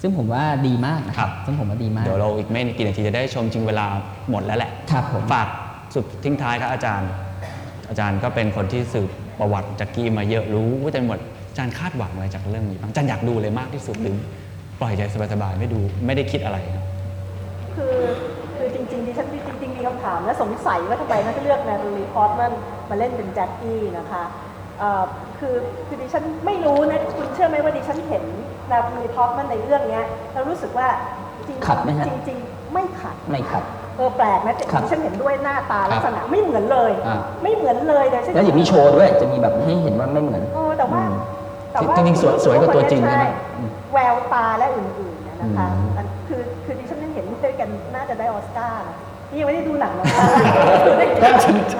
[0.00, 3.86] ซึ่งผมว่าดีมากนะคครัรับบซึ่งผมว่าดีมาก เดี๋ยวเราอีกไม่กี่นาทีจะได้ชมจริงเวลา
[4.30, 5.46] หมดแล้วแหละครับผมฝาก
[5.94, 7.10] สุดทิ้งท้ายครับอาจารย์
[7.88, 14.16] อาจารย์ก็เป็นคนที่สืบประวัติแจ็คกี้มาเยอะรู้ว่าจะหมดอาจารย์คาดหวังอะไรจากเรื่องนี้บ้างอาจารย์อยากดูเลยมากที่สุดหรือ
[14.80, 16.84] ปล่อยใจสบายๆไม่ดูไม่ได้คิดอะไรครับ
[17.76, 17.96] คือ
[18.56, 22.52] คือจริงๆดิฉันจริงๆมีคำถามและสงสัยว่าทำไมน่าจะเลือกนาตาลีพอร์ตแมน
[22.90, 24.22] มาเล่นเป็นแจ็คกี้นะคะ
[24.78, 25.04] เอ่อ
[25.38, 25.54] คือ
[25.86, 28.24] คือดิฉันไม่รู้นะคุณเชื่อไหมว่าดิฉันเห็น
[28.70, 30.88] นาตาลีพอร์ตแมนในเรื่องเนี้ยแล้วรู้สึกว่า
[31.46, 33.64] จริงๆขัดไหมฮะจริงๆไม่ขัดไม่ครับ
[34.00, 41.14] เออแปลกนะแต่ครับดิฉันเห็นด้วยหน้าตาครับลักษณะไม่เหมือนเลย อ่า ไม่เหมือนเลยเลยแล้วอย่ามีโชว์ด้วยจะมีแบบให้เห็นว่าไม่เหมือน เออแต่ว่าอืม
[41.72, 43.26] แต่ว่าจริงๆสวยสวยกว่าตัวจริงใช่ไหม
[43.92, 48.96] แววตาและอื่นๆเนี่ยนะคะอืม อันคือคือดิฉันยังเห็นด้วยกันน่าจะได้ออสการ์นะ
[49.30, 50.26] นี่ยังไม่ได้ดูหนังนะคะ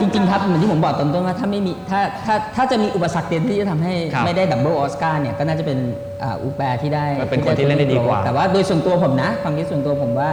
[0.00, 5.78] จริง ๆ ครับเหมือนที่ผมบอกตอนต้นว่าถ้าไม่มีถ้าถ้าถ้าจะมีอุปสรรคเดียวที่จะทำให้ครับไม่ได้ double ออสการ์เนี่ยก็น่าจะเป็น
[6.22, 10.30] อ่าอูแปรที่ได้ก็เป็นคนที่เล่นได้ดีกว่า แต่ว่าโดยส่วนตัวผมนะความคิดส่วนตัวผมว่า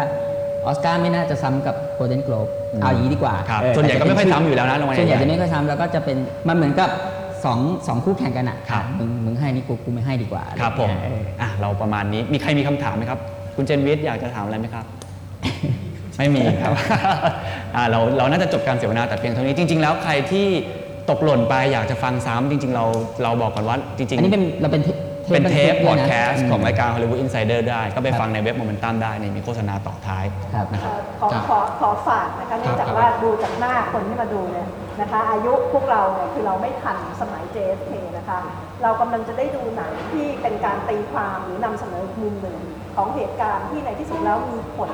[0.68, 2.47] ออสการ์ไม่น่าจะซ้ำกับโ o ลเด้นโกลบ
[2.82, 6.89] เอาอย่างนี้ดีกว่าครับเออส่วนใหญ่ก็ไม่ค่อยซ้ำอยู่แล้วนะรางวัลส่วนใหญ่ใหญ่จะไม่ค่อยซ้ำแล้วก็จะเป็นมันเหมือนกับ
[7.45, 13.20] สองสองคู่แข่งกันอะครับมึงมึงให้นี่กูกูไม่ให้ดีกว่าครับผมเอออะเราประมาณนี้มีใครมีคำถามไหมครับ
[13.55, 14.86] คุณเจนวิทย์อยากจะถามอะไรไหมครับ
[16.18, 16.74] ไม่มีครับ
[17.76, 20.47] อ่าเราเราน่าจะจบการเสวนาแต่เพียงเท่านี้จริง ๆ แล้วใครที่
[21.09, 22.86] ตกหล่นไปอยากจะฟังซ้ำจริง ๆ เรา
[23.24, 24.84] เราบอกก่อนว่าจริงๆอันนี้เป็นเราเป็น
[25.32, 34.67] เป็นเทปบันทึกด้วยนะแคสต์มของรายการ Hollywood Insider ได้ ก็ไปฟังในเว็บโมเมนตัมได้นี่มีโฆษณาต่อท้ายครับนะครับขอครับขอขอฝากนะคะเนื่องจากครับว่าดูจากหน้าคนที่มาดูเนี่ย
[35.01, 38.38] นะคะอายุพวกเราเนี่ยคือเราไม่ทันสมัย JFK นะคะ
[38.84, 42.57] เรากำลังจะได้ดูหนังที่เป็นการตีความหรือนำเสนออีกมุมหนึ่ง
[42.95, 44.91] ของเหตุการณ์ที่ในที่สุดแล้วมีผล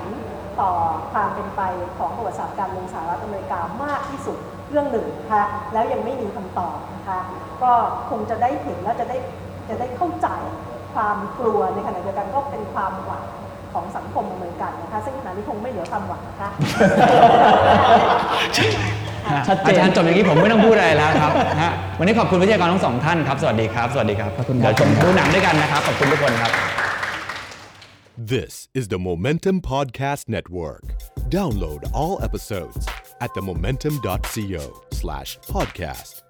[0.61, 0.71] ต่อ
[1.13, 1.61] ความเป็นไป
[1.97, 4.37] ของประวัติศาสตร์การเมืองสหรัฐอเมริกามากที่สุด
[4.69, 7.19] เรื่องหนึ่งนะคะแล้วยังไม่มีคำตอบนะคะ
[7.63, 7.71] ก็
[8.09, 9.17] คงจะได้เห็นและจะได้
[9.69, 10.27] จะได้เข้าใจ
[10.95, 13.23] ความกลัวในขณะเดียวกันก็เป็นความหวัง
[13.73, 16.49] ของสังคมอเมริกันนะคะ ซึ่งขณะนี้คงไม่เหลือความหวังนะคะ
[19.47, 26.51] ชัดเจนอาจารย์จบอย่างนี้ผมไม่ต้องพูดอะไรแล้วครับฮะวันนี้ขอบคุณวิทยากรทั้งสองท่านครับ สวัสดีครับ สวัสดีครับขอบคุณครับเดี๋ยวชมดูหนังด้วยกันนะครับ ขอบคุณทุกคนครับ
[28.33, 30.83] This is the Momentum Podcast Network.
[31.29, 32.85] Download all episodes
[33.21, 36.21] at themomentum.co slash podcast.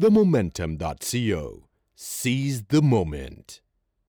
[0.00, 1.69] Themomentum.co.
[2.02, 3.60] Seize the moment.